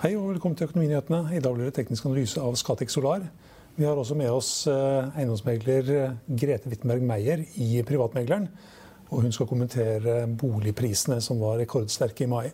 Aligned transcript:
Hei 0.00 0.14
og 0.16 0.30
velkommen 0.30 0.54
til 0.56 0.64
Økonominyhetene. 0.64 1.34
I 1.36 1.42
dag 1.44 1.52
blir 1.52 1.66
det 1.68 1.74
teknisk 1.76 2.06
analyse 2.08 2.40
av 2.40 2.54
Scatec 2.56 2.88
Solar. 2.88 3.26
Vi 3.76 3.84
har 3.84 3.98
også 4.00 4.14
med 4.16 4.30
oss 4.32 4.64
eh, 4.72 5.10
eiendomsmegler 5.20 5.90
eh, 5.92 6.14
Grete 6.40 6.72
Wittenberg 6.72 7.04
Meyer 7.04 7.42
i 7.60 7.82
Privatmegleren. 7.84 8.46
Og 9.10 9.26
hun 9.26 9.36
skal 9.36 9.50
kommentere 9.50 10.22
boligprisene, 10.40 11.20
som 11.20 11.44
var 11.44 11.60
rekordsterke 11.60 12.24
i 12.24 12.30
mai. 12.32 12.46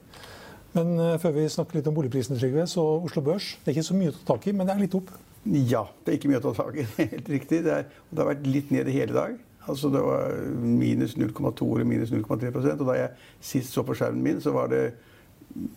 Men 0.74 0.90
eh, 0.98 1.14
før 1.22 1.36
vi 1.38 1.46
snakker 1.54 1.78
litt 1.78 1.86
om 1.86 1.94
boligprisene, 2.00 2.40
Trygve, 2.42 2.66
så 2.66 2.82
Oslo 2.96 3.22
Børs. 3.30 3.52
Det 3.62 3.70
er 3.70 3.78
ikke 3.78 3.88
så 3.92 4.02
mye 4.02 4.10
å 4.10 4.18
ta 4.18 4.32
tak 4.32 4.50
i, 4.50 4.58
men 4.58 4.66
det 4.66 4.74
er 4.74 4.82
litt 4.82 4.98
opp. 4.98 5.14
Ja, 5.46 5.86
det 6.02 6.16
er 6.16 6.18
ikke 6.18 6.34
mye 6.34 6.42
å 6.42 6.48
ta 6.50 6.56
tak 6.64 6.82
i. 6.82 6.90
Helt 7.14 7.34
riktig. 7.36 7.62
Det, 7.70 7.78
er, 7.78 7.98
det 8.10 8.24
har 8.24 8.34
vært 8.34 8.54
litt 8.58 8.74
ned 8.74 8.90
i 8.90 8.98
hele 8.98 9.14
dag. 9.22 9.42
Altså 9.70 9.94
Det 9.94 10.02
var 10.02 10.34
minus 10.66 11.14
0,2 11.14 11.74
eller 11.76 11.86
minus 11.86 12.10
0,3% 12.10 12.82
Og 12.82 12.88
da 12.90 12.94
jeg 13.04 13.30
sist 13.38 13.74
så 13.74 13.86
på 13.86 13.94
skjermen 13.98 14.32
min, 14.32 14.42
så 14.42 14.50
var 14.54 14.74
det 14.74 14.88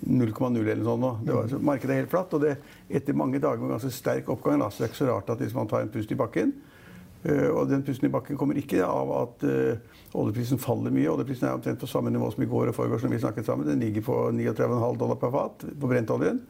0,0 0.05 0.58
eller 0.59 0.83
noe 0.83 0.97
sånt. 0.97 1.25
Det 1.25 1.35
var, 1.35 1.53
markedet 1.72 1.95
er 1.95 2.02
helt 2.03 2.11
flatt. 2.11 2.33
Og 2.35 2.44
det, 2.44 2.55
etter 2.89 3.17
mange 3.17 3.41
dager 3.41 3.61
med 3.63 3.73
ganske 3.75 3.91
sterk 3.94 4.30
oppgang, 4.33 4.59
da, 4.61 4.69
så 4.69 4.83
det 4.83 4.88
er 4.88 4.94
ikke 4.94 5.02
så 5.03 5.09
rart 5.11 5.31
at 5.33 5.41
hvis 5.44 5.55
man 5.55 5.69
tar 5.72 5.85
en 5.85 5.94
pust 5.94 6.11
i 6.11 6.19
bakken 6.19 6.53
uh, 7.25 7.49
Og 7.55 7.66
den 7.69 7.83
pusten 7.88 8.09
i 8.09 8.13
bakken 8.13 8.39
kommer 8.39 8.59
ikke 8.59 8.83
av 8.85 9.16
at 9.17 9.47
uh, 9.47 9.97
oljeprisen 10.19 10.61
faller 10.61 10.94
mye. 10.94 11.09
Oljeprisen 11.11 11.50
er 11.50 11.57
omtrent 11.57 11.81
på 11.81 11.89
samme 11.89 12.13
nivå 12.13 12.31
som 12.33 12.45
i 12.45 12.50
går 12.50 12.72
og 12.72 12.77
forgårs 12.77 13.05
når 13.05 13.16
vi 13.16 13.23
snakket 13.25 13.50
sammen. 13.50 13.67
Den 13.67 13.83
ligger 13.83 14.05
på 14.07 14.22
39,5 14.35 15.03
dollar 15.03 15.19
per 15.19 15.35
fat 15.35 15.67
på 15.69 15.91
brentoljen. 15.91 16.41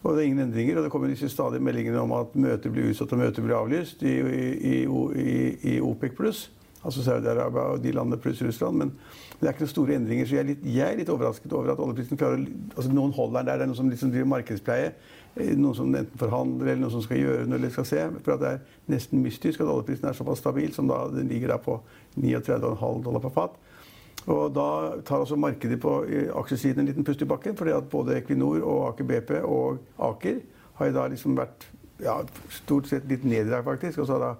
Og 0.00 0.14
det 0.14 0.22
er 0.22 0.30
ingen 0.30 0.46
endringer. 0.46 0.78
Og 0.78 0.86
det 0.86 0.92
kommer 0.92 1.10
disse 1.12 1.28
stadige 1.28 1.62
meldingene 1.62 2.00
om 2.00 2.14
at 2.16 2.32
møter 2.34 2.72
blir 2.72 2.88
utsatt 2.90 3.12
og 3.12 3.20
møter 3.20 3.44
blir 3.44 3.58
avlyst 3.58 4.02
i, 4.02 4.14
i, 4.16 4.76
i, 4.86 5.34
i 5.74 5.80
OPEC 5.84 6.16
pluss. 6.16 6.46
Altså 6.80 7.02
Saudi-Arabia 7.04 7.66
og 7.74 7.82
de 7.84 7.92
landene 7.92 8.16
pluss 8.20 8.42
Russland. 8.42 8.76
Men 8.80 8.92
det 9.40 9.48
er 9.48 9.54
ikke 9.54 9.66
noen 9.66 9.72
store 9.72 9.96
endringer. 9.96 10.26
Så 10.26 10.36
jeg 10.36 10.42
er 10.42 10.48
litt, 10.50 10.62
jeg 10.64 10.86
er 10.86 11.00
litt 11.00 11.12
overrasket 11.12 11.52
over 11.52 11.72
at 11.72 11.80
oljeprisen 11.80 12.20
klarer 12.20 12.44
altså 12.74 12.92
Noen 12.92 13.12
holder 13.16 13.40
den 13.40 13.50
der. 13.50 13.58
Det 13.60 13.66
er 13.66 13.70
noen 13.72 13.80
som 13.80 13.90
liksom 13.92 14.12
driver 14.14 14.30
markedspleie. 14.32 14.92
Eh, 15.36 15.52
noen 15.56 15.76
som 15.76 15.94
enten 15.94 16.20
forhandler 16.20 16.72
eller 16.72 16.84
noen 16.84 16.94
som 16.94 17.04
skal 17.04 17.20
gjøre 17.20 17.48
noe 17.48 17.60
eller 17.60 17.74
skal 17.74 17.88
se. 17.88 18.06
For 18.24 18.40
det 18.40 18.54
er 18.54 18.62
nesten 18.92 19.24
mystisk 19.24 19.60
at 19.60 19.72
oljeprisen 19.72 20.08
er 20.08 20.16
såpass 20.16 20.40
stabil 20.42 20.72
som 20.76 20.88
da 20.90 21.02
den 21.12 21.28
ligger 21.30 21.54
der 21.54 21.60
på 21.64 21.80
39,5 22.16 23.04
dollar 23.04 23.24
per 23.26 23.34
fat. 23.36 23.58
Og 24.28 24.52
da 24.52 24.68
tar 25.06 25.22
altså 25.22 25.36
markedet 25.40 25.80
på 25.80 25.92
aksjesiden 26.36 26.82
en 26.82 26.88
liten 26.90 27.04
pust 27.04 27.22
i 27.22 27.28
bakken. 27.28 27.56
fordi 27.56 27.70
at 27.76 27.88
både 27.92 28.18
Equinor 28.18 28.60
og 28.60 28.88
Aker 28.88 29.04
BP 29.04 29.30
og 29.44 29.78
Aker 29.98 30.40
har 30.74 30.86
jo 30.86 30.96
da 30.96 31.06
liksom 31.08 31.36
vært 31.36 31.68
ja, 32.00 32.20
stort 32.48 32.88
sett 32.88 33.08
litt 33.08 33.24
ned 33.24 33.48
i 33.48 33.62
faktisk. 33.64 33.98
Og 33.98 34.06
så 34.06 34.16
har 34.16 34.20
da 34.20 34.34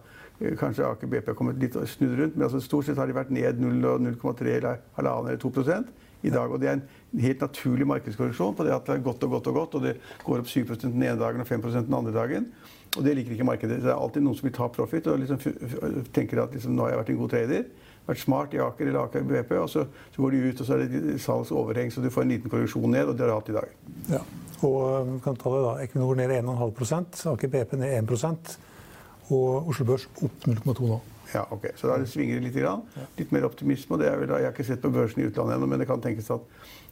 kanskje 0.61 0.87
Aker 0.87 1.11
BP 1.11 1.34
kommet 1.37 1.59
litt 1.61 1.77
snudd 1.91 2.17
rundt. 2.19 2.37
Men 2.37 2.47
altså 2.49 2.62
stort 2.65 2.89
sett 2.89 3.01
har 3.01 3.11
de 3.11 3.17
vært 3.17 3.33
ned 3.34 3.61
0,3 3.61 4.55
eller 4.56 4.81
1,5 4.97 5.28
eller 5.28 5.41
2 5.41 5.53
i 6.23 6.33
dag. 6.33 6.53
Og 6.53 6.61
det 6.61 6.69
er 6.69 6.78
en 6.78 7.21
helt 7.21 7.41
naturlig 7.41 7.87
markedskorreksjon 7.89 8.56
på 8.56 8.67
det 8.67 8.75
at 8.75 8.89
det 8.89 8.99
er 8.99 9.05
godt 9.05 9.25
og 9.25 9.37
godt 9.37 9.51
og 9.53 9.61
godt. 9.61 9.78
Og 9.78 9.87
det 9.89 9.97
går 10.25 10.43
opp 10.43 10.51
7 10.53 10.65
den 10.83 11.03
ene 11.03 11.19
dagen 11.21 11.41
og 11.41 11.49
5% 11.49 11.87
den 11.87 11.99
andre 12.01 12.12
dagen. 12.17 12.51
Og 12.97 13.05
det 13.06 13.15
liker 13.17 13.37
ikke 13.37 13.47
markedet. 13.47 13.83
Det 13.84 13.93
er 13.93 13.97
alltid 14.01 14.25
noen 14.25 14.37
som 14.37 14.49
vil 14.49 14.56
ta 14.56 14.67
profit 14.69 15.06
og 15.06 15.21
liksom 15.23 15.39
tenker 16.12 16.43
at 16.43 16.57
liksom, 16.57 16.75
nå 16.75 16.84
har 16.84 16.97
jeg 16.97 17.03
vært 17.05 17.15
en 17.15 17.22
god 17.22 17.33
trader 17.37 17.71
vært 18.11 18.22
smart 18.22 18.55
i 18.57 18.61
Aker 18.62 18.89
eller 18.89 19.05
Aker 19.05 19.27
BP, 19.27 19.53
og 19.61 19.69
så, 19.71 19.84
så, 20.11 20.22
går 20.22 20.34
de 20.34 20.43
ut, 20.49 20.62
og 20.62 20.67
så 20.67 20.77
er 20.77 20.84
det 20.91 21.19
salgsoverheng, 21.22 21.93
så 21.93 22.03
du 22.03 22.11
får 22.12 22.27
en 22.27 22.34
liten 22.34 22.53
korreksjon 22.53 22.91
ned, 22.91 23.11
og 23.11 23.19
det 23.19 23.27
har 23.27 23.31
du 23.31 23.37
hatt 23.37 23.53
i 23.53 23.57
dag. 23.59 23.77
Ja, 24.11 24.22
og 24.67 24.81
vi 24.81 25.15
eh, 25.15 25.22
kan 25.27 25.39
ta 25.41 25.55
det 25.55 25.62
da, 25.67 25.75
Equinor 25.84 26.19
ned 26.19 26.34
1,5 26.41 27.28
Aker 27.34 27.55
BP 27.55 27.77
ned 27.81 28.11
1 28.11 28.59
og 29.30 29.68
Oslo 29.70 29.86
Børs 29.88 30.08
opp 30.22 30.46
0,2 30.48 30.91
nå. 30.91 31.00
Ja, 31.34 31.46
ok. 31.50 31.70
Så 31.76 31.91
da 31.91 31.98
svinger 32.06 32.41
det 32.41 32.48
litt. 32.48 32.58
Grann. 32.60 32.82
Litt 33.18 33.32
mer 33.32 33.46
optimisme. 33.46 33.94
og 33.94 34.02
det 34.02 34.08
er 34.10 34.18
vel 34.18 34.28
da, 34.28 34.38
Jeg 34.38 34.50
har 34.50 34.56
ikke 34.56 34.68
sett 34.68 34.82
på 34.82 34.91
børsen 34.91 35.22
i 35.22 35.28
utlandet 35.30 35.56
ennå, 35.56 35.66
men 35.70 35.78
det 35.78 35.86
kan 35.88 36.02
tenkes 36.02 36.30
at 36.30 36.41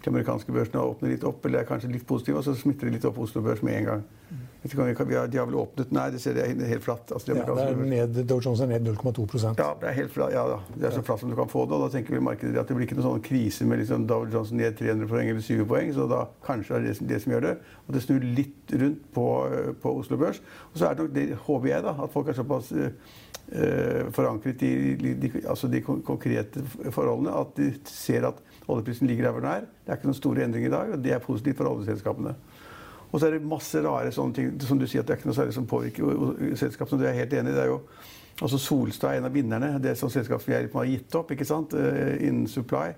de 0.04 0.10
amerikanske 0.10 0.52
børsene 0.52 0.82
åpner 0.82 1.10
litt 1.10 1.24
opp, 1.26 1.44
eller 1.46 1.64
er 1.64 1.68
kanskje 1.68 1.90
litt 1.90 2.06
positive, 2.06 2.38
og 2.38 2.46
så 2.46 2.54
smitter 2.54 2.86
det 2.86 2.98
litt 2.98 3.08
opp 3.08 3.18
Oslo 3.18 3.42
Børs 3.42 3.64
med 3.66 3.80
en 3.80 3.88
gang. 3.88 4.04
Mm. 4.30 4.44
De 4.62 5.38
har 5.38 5.46
vel 5.46 5.54
åpnet 5.54 5.92
Nei, 5.94 6.08
det 6.10 6.18
ser 6.20 6.36
jeg 6.36 6.56
helt 6.58 6.82
flatt. 6.82 7.12
Altså, 7.14 7.30
ja, 7.30 7.44
det 7.46 7.64
er 7.64 7.76
ned, 7.78 8.16
Dow 8.28 8.40
Jones 8.42 8.60
er 8.60 8.70
ned 8.72 8.88
0,2% 8.88 9.60
Ja, 9.60 9.68
det 9.80 9.88
er 9.90 9.94
helt 10.00 10.12
flatt, 10.12 10.32
ja, 10.34 10.42
da. 10.50 10.58
Det 10.74 10.88
er 10.88 10.96
så 10.96 11.02
flatt 11.06 11.22
som 11.22 11.30
du 11.30 11.36
kan 11.38 11.50
få 11.50 11.62
det. 11.66 11.76
og 11.76 11.86
Da 11.86 11.90
tenker 11.94 12.16
vi 12.16 12.22
markedet 12.26 12.58
at 12.58 12.68
det 12.68 12.76
blir 12.76 12.88
ikke 12.88 12.98
noen 12.98 13.06
sånn 13.06 13.24
krise 13.24 13.66
med 13.68 13.82
liksom 13.82 14.08
Dow 14.10 14.26
Jones 14.26 14.50
ned 14.58 14.74
300 14.80 15.10
poeng 15.10 15.30
eller 15.30 15.46
20 15.46 15.70
poeng. 15.70 15.92
Så 15.94 16.08
da 16.10 16.24
kanskje 16.46 16.74
er 16.74 16.88
det 16.88 16.96
det 17.12 17.22
som 17.22 17.34
gjør 17.34 17.46
det. 17.46 17.54
Og 17.86 17.94
det 17.94 18.04
snur 18.04 18.26
litt 18.40 18.74
rundt 18.82 19.06
på, 19.14 19.26
på 19.82 19.94
Oslo 20.02 20.18
Børs. 20.20 20.42
Og 20.72 20.82
så 20.82 20.90
er 20.90 20.98
det 20.98 21.06
nok 21.06 21.14
det, 21.14 21.26
håper 21.46 21.72
jeg, 21.72 21.86
da, 21.86 21.94
at 22.04 22.14
folk 22.16 22.28
er 22.32 22.38
såpass 22.38 22.72
uh, 22.74 22.90
forankret 24.28 24.62
i 24.62 24.94
de, 25.00 25.32
altså 25.48 25.68
de 25.72 25.80
konkrete 25.82 26.62
forholdene 26.92 27.32
at 27.34 27.56
de 27.56 27.72
ser 27.88 28.28
at 28.28 28.38
oljeprisen 28.68 29.08
ligger 29.08 29.28
der 29.28 29.32
hvor 29.32 29.40
den 29.44 29.50
er. 29.50 29.66
Det 29.84 29.92
er 29.92 29.98
ikke 29.98 30.10
noen 30.10 30.20
store 30.20 30.44
endringer 30.44 30.68
i 30.68 30.76
dag, 30.76 30.92
og 30.92 31.04
det 31.04 31.12
er 31.16 31.24
positivt 31.24 31.56
for 31.56 31.72
oljeselskapene. 31.72 32.34
Og 33.08 33.20
så 33.20 33.26
er 33.26 33.36
det 33.38 33.48
masse 33.48 33.80
rare 33.84 34.12
sånne 34.12 34.36
ting 34.36 34.54
som 34.60 34.80
du 34.80 34.86
sier 34.86 35.00
at 35.00 35.08
det 35.08 35.16
er 35.16 35.20
ikke 35.22 35.30
noe 35.30 35.38
særlig 35.38 35.56
som 35.56 35.68
påvirker 35.68 36.56
selskapene. 36.60 37.00
Du 37.00 37.08
er 37.08 37.16
helt 37.16 37.32
enig. 37.32 37.54
det 37.56 37.64
er 37.64 37.70
jo 37.72 37.80
altså 38.42 38.58
Solstad 38.60 39.14
er 39.14 39.22
en 39.22 39.28
av 39.30 39.34
vinnerne. 39.34 39.70
Det 39.82 39.92
er 39.92 39.98
sånn 39.98 40.12
selskap 40.12 40.44
som 40.44 40.52
jeg 40.52 40.68
har 40.74 40.90
gitt 40.90 41.16
opp 41.18 41.32
ikke 41.32 41.48
sant? 41.48 41.74
Eh, 41.74 42.18
innen 42.28 42.46
supply. 42.50 42.92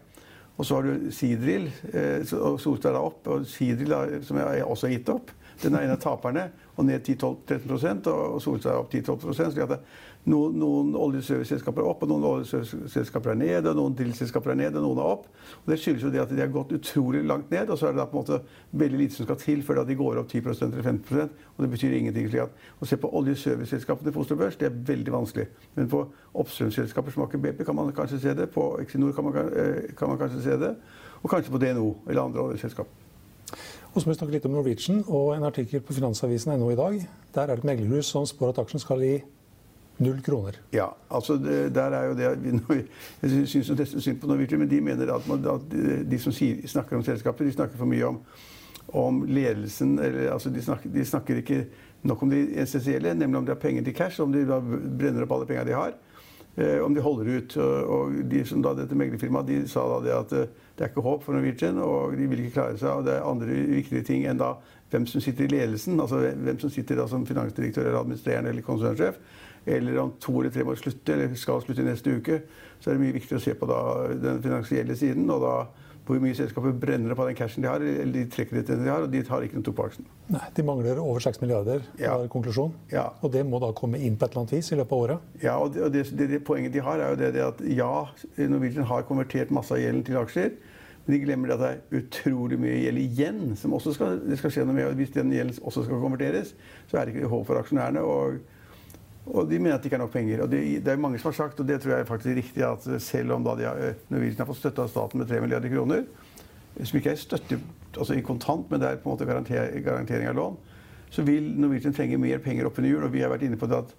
Og 0.58 0.66
så 0.66 0.76
har 0.76 0.88
du 0.88 1.12
Seadrill, 1.14 1.70
eh, 1.94 2.26
og 2.36 2.58
Solstad 2.60 2.98
er 2.98 3.06
opp. 3.06 3.30
Og 3.30 3.46
Sidril, 3.48 3.94
som 4.26 4.40
jeg 4.42 4.64
også 4.66 4.88
har 4.88 4.96
gitt 4.96 5.14
opp, 5.14 5.30
den 5.62 5.74
er 5.74 5.86
en 5.86 5.94
av 5.96 6.00
taperne. 6.02 6.50
Og 6.76 6.86
ned 6.88 7.04
10-13 7.04 8.08
og 8.08 8.38
Solstad 8.40 8.78
opp 8.78 8.94
10-12 8.94 9.34
slik 9.36 9.64
at 9.66 9.82
noen, 10.28 10.56
noen 10.60 10.94
oljeserviceselskaper 10.96 11.82
er 11.82 11.88
opp, 11.88 12.02
og 12.04 12.10
noen 12.10 12.24
oljeserviceselskaper 12.28 13.32
er 13.32 13.38
ned, 13.40 13.68
og 13.70 13.76
noen 13.76 13.96
drillselskaper 13.96 14.52
er 14.52 14.58
ned, 14.62 14.76
og 14.76 14.84
noen 14.84 15.00
er 15.00 15.12
opp. 15.14 15.26
Og 15.62 15.70
Det 15.72 15.78
skyldes 15.80 16.04
jo 16.04 16.12
det 16.12 16.22
at 16.22 16.32
de 16.32 16.40
har 16.40 16.52
gått 16.52 16.74
utrolig 16.76 17.22
langt 17.26 17.52
ned, 17.52 17.72
og 17.72 17.80
så 17.80 17.88
er 17.88 17.96
det 17.96 18.02
da 18.02 18.06
på 18.08 18.18
en 18.18 18.22
måte 18.22 18.40
veldig 18.82 19.00
lite 19.00 19.16
som 19.16 19.28
skal 19.28 19.40
til 19.40 19.64
før 19.66 19.82
de 19.88 19.96
går 19.96 20.22
opp 20.22 20.28
10% 20.32 20.66
eller 20.68 20.84
15% 20.84 21.46
og 21.60 21.64
det 21.64 21.70
betyr 21.70 21.96
ingenting. 21.96 22.30
slik 22.30 22.42
at 22.42 22.50
Å 22.80 22.88
se 22.88 22.96
på 22.96 23.12
oljeserviceselskapene 23.20 24.12
på 24.12 24.20
Oslo 24.24 24.36
Børs 24.40 24.56
det 24.56 24.70
er 24.70 24.80
veldig 24.92 25.12
vanskelig. 25.12 25.46
Men 25.76 25.88
på 25.88 26.06
oppstrømsselskaper 26.40 27.12
som 27.12 27.26
Aker 27.26 27.38
BP 27.38 27.64
kan 27.64 27.76
man 27.76 27.92
kanskje 27.92 28.20
se 28.20 28.34
det, 28.34 28.50
på 28.54 28.72
Equinor 28.80 29.12
kan 29.12 29.24
man, 29.24 29.36
eh, 29.36 29.94
kan 29.96 30.08
man 30.08 30.18
kanskje 30.18 30.42
se 30.42 30.56
det, 30.56 30.76
og 31.22 31.30
kanskje 31.30 31.52
på 31.52 31.58
DNO 31.58 31.96
eller 32.08 32.22
andre 32.22 32.40
oljeselskap. 32.40 33.09
Og 33.90 33.98
så 33.98 34.06
må 34.06 34.12
vi 34.12 34.18
snakke 34.20 34.34
litt 34.36 34.46
om 34.46 34.54
Norwegian 34.54 35.02
og 35.08 35.34
en 35.34 35.46
artikkel 35.48 35.82
på 35.82 35.96
finansavisen.no 35.96 36.70
i 36.70 36.78
dag. 36.78 36.98
Der 37.34 37.42
er 37.42 37.54
det 37.54 37.64
et 37.64 37.68
meglerhus 37.72 38.12
som 38.12 38.26
spår 38.28 38.54
at 38.54 38.64
aksjen 38.64 38.82
skal 38.82 39.02
gi 39.04 39.18
Null 40.00 40.22
kroner. 40.24 40.56
Ja, 40.72 40.86
altså 41.12 41.34
det, 41.36 41.74
der 41.74 41.92
er 41.92 42.06
jo 42.08 42.14
det 42.16 42.84
Jeg 43.22 43.48
syns 43.48 43.70
nesten 43.76 44.00
synd 44.00 44.20
på 44.20 44.30
Norwegian, 44.30 44.62
men 44.62 44.70
de 44.70 44.80
mener 44.80 45.12
at, 45.12 45.26
man, 45.28 45.44
at 45.44 45.74
de 46.10 46.18
som 46.18 46.32
sier, 46.32 46.62
snakker 46.68 46.96
om 46.96 47.04
selskapet, 47.04 47.46
de 47.46 47.52
snakker 47.52 47.76
for 47.76 47.90
mye 47.90 48.06
om, 48.08 48.16
om 48.96 49.20
ledelsen. 49.28 49.98
Eller, 49.98 50.30
altså 50.32 50.50
de, 50.50 50.62
snakker, 50.64 50.88
de, 50.94 51.04
snakker, 51.04 51.42
ikke 51.42 51.66
nok 52.02 52.22
om 52.22 52.32
det 52.32 52.46
essensielle, 52.62 53.12
nemlig 53.14 53.42
om 53.42 53.44
de 53.44 53.52
har 53.52 53.60
penger 53.60 53.84
til 53.84 53.94
cash, 53.94 54.22
om 54.24 54.32
de 54.32 54.46
brenner 54.48 55.26
opp 55.26 55.36
alle 55.36 55.50
pengene 55.50 55.68
de 55.68 55.76
har. 55.76 55.92
Eh, 56.60 56.84
om 56.84 56.94
de 56.94 57.00
holder 57.00 57.28
ut. 57.36 57.56
Og 57.56 58.18
de 58.28 58.42
som 58.44 58.60
da, 58.62 58.74
dette 58.76 58.96
meglerfirmaet 58.98 59.48
de 59.48 59.60
sa 59.70 59.86
da 59.88 60.00
det 60.04 60.16
at 60.16 60.34
eh, 60.36 60.50
det 60.76 60.84
er 60.84 60.92
ikke 60.92 61.04
håp 61.04 61.24
for 61.24 61.36
Norwegian, 61.36 61.78
og 61.84 62.16
de 62.16 62.26
vil 62.28 62.42
ikke 62.44 62.58
klare 62.58 62.78
seg. 62.80 62.90
Og 63.00 63.06
det 63.06 63.16
er 63.16 63.28
andre 63.28 63.60
viktige 63.76 64.04
ting 64.04 64.26
enn 64.28 64.40
da 64.40 64.54
hvem 64.90 65.06
som 65.08 65.22
sitter 65.24 65.46
i 65.46 65.52
ledelsen. 65.54 66.00
altså 66.00 66.20
Hvem 66.20 66.58
som 66.60 66.72
sitter 66.72 67.00
da 67.00 67.06
som 67.08 67.26
finansdirektør 67.26 67.86
eller 67.86 68.00
administrerende 68.02 68.52
eller 68.52 68.66
konsernsjef. 68.66 69.20
Eller 69.66 70.00
om 70.00 70.14
to 70.20 70.38
eller 70.40 70.52
tre 70.52 70.64
må 70.64 70.74
slutte, 70.76 71.14
eller 71.14 71.36
skal 71.36 71.62
slutte 71.64 71.84
neste 71.84 72.16
uke. 72.16 72.42
Så 72.80 72.90
er 72.90 72.96
det 72.96 73.04
mye 73.04 73.16
viktig 73.16 73.36
å 73.36 73.42
se 73.44 73.54
på 73.56 73.68
da 73.68 73.80
den 74.20 74.42
finansielle 74.44 74.96
siden. 74.96 75.30
og 75.30 75.44
da 75.44 75.54
hvor 76.06 76.18
mye 76.22 76.34
selskapet 76.34 76.78
brenner 76.82 77.14
på 77.14 77.26
den 77.28 77.36
cashen 77.38 77.62
de 77.62 77.68
har, 77.70 77.82
eller 77.84 78.12
de 78.12 78.24
trekkrettighetene 78.32 78.84
de 78.86 78.90
har, 78.90 79.04
og 79.06 79.10
de 79.12 79.20
tar 79.26 79.44
ikke 79.46 79.58
noe 79.60 79.66
to 79.68 79.72
på 79.76 79.84
aksjen. 79.86 80.06
Nei, 80.30 80.40
De 80.56 80.62
mangler 80.66 80.98
over 80.98 81.20
6 81.22 81.40
milliarder, 81.42 81.82
Ja. 81.98 82.16
er 82.18 82.28
konklusjonen. 82.32 82.74
Ja. 82.90 83.08
Og 83.22 83.30
det 83.32 83.44
må 83.46 83.60
da 83.62 83.70
komme 83.72 83.98
inn 83.98 84.16
på 84.16 84.24
et 84.26 84.32
eller 84.32 84.42
annet 84.46 84.52
vis 84.58 84.72
i 84.72 84.76
løpet 84.80 84.92
av 84.92 84.98
året. 85.04 85.18
Ja, 85.42 85.56
og 85.58 85.72
det, 85.74 85.82
og 85.86 85.92
det, 85.92 86.04
det, 86.18 86.28
det 86.30 86.44
poenget 86.44 86.72
de 86.72 86.80
har, 86.82 86.98
er 86.98 87.10
jo 87.14 87.16
det, 87.20 87.32
det 87.34 87.44
at 87.46 87.60
ja, 87.76 87.92
Norwegian 88.50 88.84
har 88.90 89.02
konvertert 89.08 89.50
masse 89.54 89.72
av 89.74 89.78
gjelden 89.82 90.04
til 90.04 90.18
aksjer. 90.18 90.50
Men 91.06 91.14
de 91.16 91.24
glemmer 91.24 91.52
at 91.54 91.60
det 91.62 91.68
er 91.70 92.00
utrolig 92.02 92.58
mye 92.60 92.78
gjeld 92.84 92.98
igjen 93.00 93.56
som 93.56 93.72
også 93.72 93.94
skal, 93.96 94.18
det 94.28 94.36
skal 94.38 94.50
skje 94.52 94.64
noe 94.66 94.74
med. 94.76 94.86
og 94.90 94.98
Hvis 95.00 95.14
den 95.14 95.30
gjelden 95.32 95.56
også 95.64 95.84
skal 95.86 96.00
konverteres, 96.02 96.54
så 96.90 96.98
er 97.00 97.06
det 97.06 97.14
ikke 97.16 97.30
håp 97.32 97.46
for 97.48 97.60
aksjonærene. 97.62 98.02
Og, 98.04 98.40
og 99.26 99.50
de 99.50 99.58
mener 99.60 99.76
at 99.76 99.82
det 99.82 99.90
ikke 99.90 99.98
er 99.98 100.04
nok 100.04 100.14
penger. 100.14 100.42
Og 100.42 100.50
det, 100.50 100.60
det 100.84 100.92
er 100.92 101.00
mange 101.00 101.20
som 101.20 101.30
har 101.30 101.36
sagt, 101.36 101.60
og 101.60 101.68
det 101.68 101.80
tror 101.82 101.96
jeg 101.96 102.08
faktisk 102.08 102.30
er 102.32 102.38
riktig, 102.40 102.64
at 102.66 102.86
selv 103.04 103.36
om 103.36 103.44
da 103.44 103.54
de 103.58 103.68
har, 103.68 103.98
Norwegian 104.08 104.42
har 104.42 104.48
fått 104.48 104.62
støtte 104.62 104.86
av 104.86 104.90
staten 104.92 105.20
med 105.20 105.28
3 105.28 105.42
milliarder 105.44 105.72
kroner, 105.72 106.06
som 106.80 106.98
ikke 106.98 107.12
er 107.12 107.20
støtte 107.20 107.60
altså 107.96 108.16
i 108.16 108.24
kontant, 108.24 108.70
men 108.70 108.80
det 108.80 108.88
er 108.88 109.00
på 109.02 109.10
en 109.10 109.16
måte 109.16 109.26
garanter, 109.28 109.74
garantering 109.84 110.30
av 110.30 110.38
lån, 110.38 110.56
så 111.10 111.24
vil 111.26 111.50
Norwegian 111.58 111.94
trenge 111.94 112.18
mer 112.22 112.40
penger 112.42 112.68
oppunder 112.70 112.94
jul. 112.94 113.04
Og 113.04 113.12
vi 113.12 113.22
har 113.24 113.32
vært 113.32 113.44
inne 113.46 113.58
på 113.60 113.68
det 113.70 113.82
at 113.82 113.94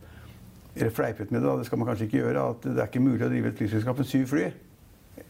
eller 0.75 0.93
fleipet 0.95 1.31
med 1.31 1.41
det, 1.41 1.47
da, 1.49 1.57
det 1.59 1.67
skal 1.67 1.81
man 1.81 1.89
kanskje 1.89 2.07
ikke 2.07 2.21
gjøre, 2.21 2.43
at 2.53 2.63
det 2.63 2.79
er 2.79 2.87
ikke 2.87 3.03
mulig 3.03 3.25
å 3.25 3.31
drive 3.31 3.49
et 3.51 3.57
flyselskap 3.59 3.97
med 3.99 4.07
syv 4.07 4.27
fly. 4.31 4.45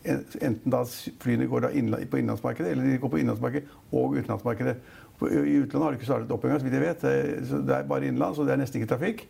Enten 0.05 0.73
da 0.73 0.83
flyene 1.23 1.47
går 1.49 1.65
da 1.65 1.71
innla- 1.73 2.01
på 2.05 2.19
innenlandsmarkedet, 2.21 2.71
eller 2.71 2.85
de 2.85 2.99
går 3.01 3.09
på 3.09 3.21
innenlandsmarkedet 3.21 3.79
og 3.91 4.17
utenlandsmarkedet. 4.19 4.75
I 5.21 5.55
utlandet 5.61 5.81
har 5.81 5.93
de 5.93 5.99
ikke 5.99 6.09
startet 6.09 6.33
opp 6.33 6.45
engang, 6.45 6.61
så 6.61 6.67
vidt 6.67 6.77
jeg 6.77 6.85
vet. 6.85 7.01
Det 7.65 7.75
er 7.75 7.89
bare 7.89 8.05
innenlands, 8.05 8.37
og 8.37 8.45
det 8.45 8.53
er 8.53 8.61
nesten 8.61 8.81
ikke 8.81 8.93
trafikk. 8.93 9.25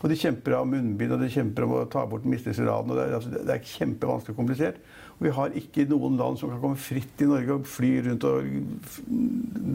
Og 0.00 0.08
de 0.08 0.16
kjemper 0.16 0.54
om 0.56 0.70
munnbind, 0.72 1.12
og 1.12 1.20
de 1.20 1.28
kjemper 1.32 1.66
om 1.66 1.74
å 1.76 1.84
ta 1.92 2.06
bort 2.08 2.24
mistelsesraden. 2.24 2.94
Det, 2.96 3.06
altså, 3.18 3.32
det 3.36 3.52
er 3.52 3.66
kjempevanskelig 3.74 4.32
og 4.32 4.38
komplisert. 4.40 4.78
Og 5.18 5.26
vi 5.26 5.32
har 5.36 5.56
ikke 5.60 5.84
noen 5.90 6.16
land 6.16 6.38
som 6.40 6.48
kan 6.52 6.62
komme 6.62 6.80
fritt 6.80 7.10
til 7.20 7.28
Norge 7.34 7.58
og 7.58 7.66
fly 7.68 7.90
rundt 8.06 8.24
og 8.24 8.46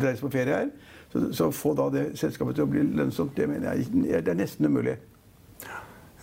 dreie 0.01 0.18
på 0.18 0.31
ferie 0.33 0.62
her. 0.63 0.72
Så, 1.13 1.27
så 1.38 1.51
få 1.54 1.75
da 1.77 1.92
det 1.94 2.06
selskapet 2.19 2.57
til 2.57 2.66
å 2.66 2.72
bli 2.72 2.81
lønnsomt, 2.98 3.36
det 3.38 3.45
mener 3.51 3.77
jeg 3.77 4.25
det 4.25 4.33
er 4.33 4.39
nesten 4.39 4.66
umulig. 4.68 4.98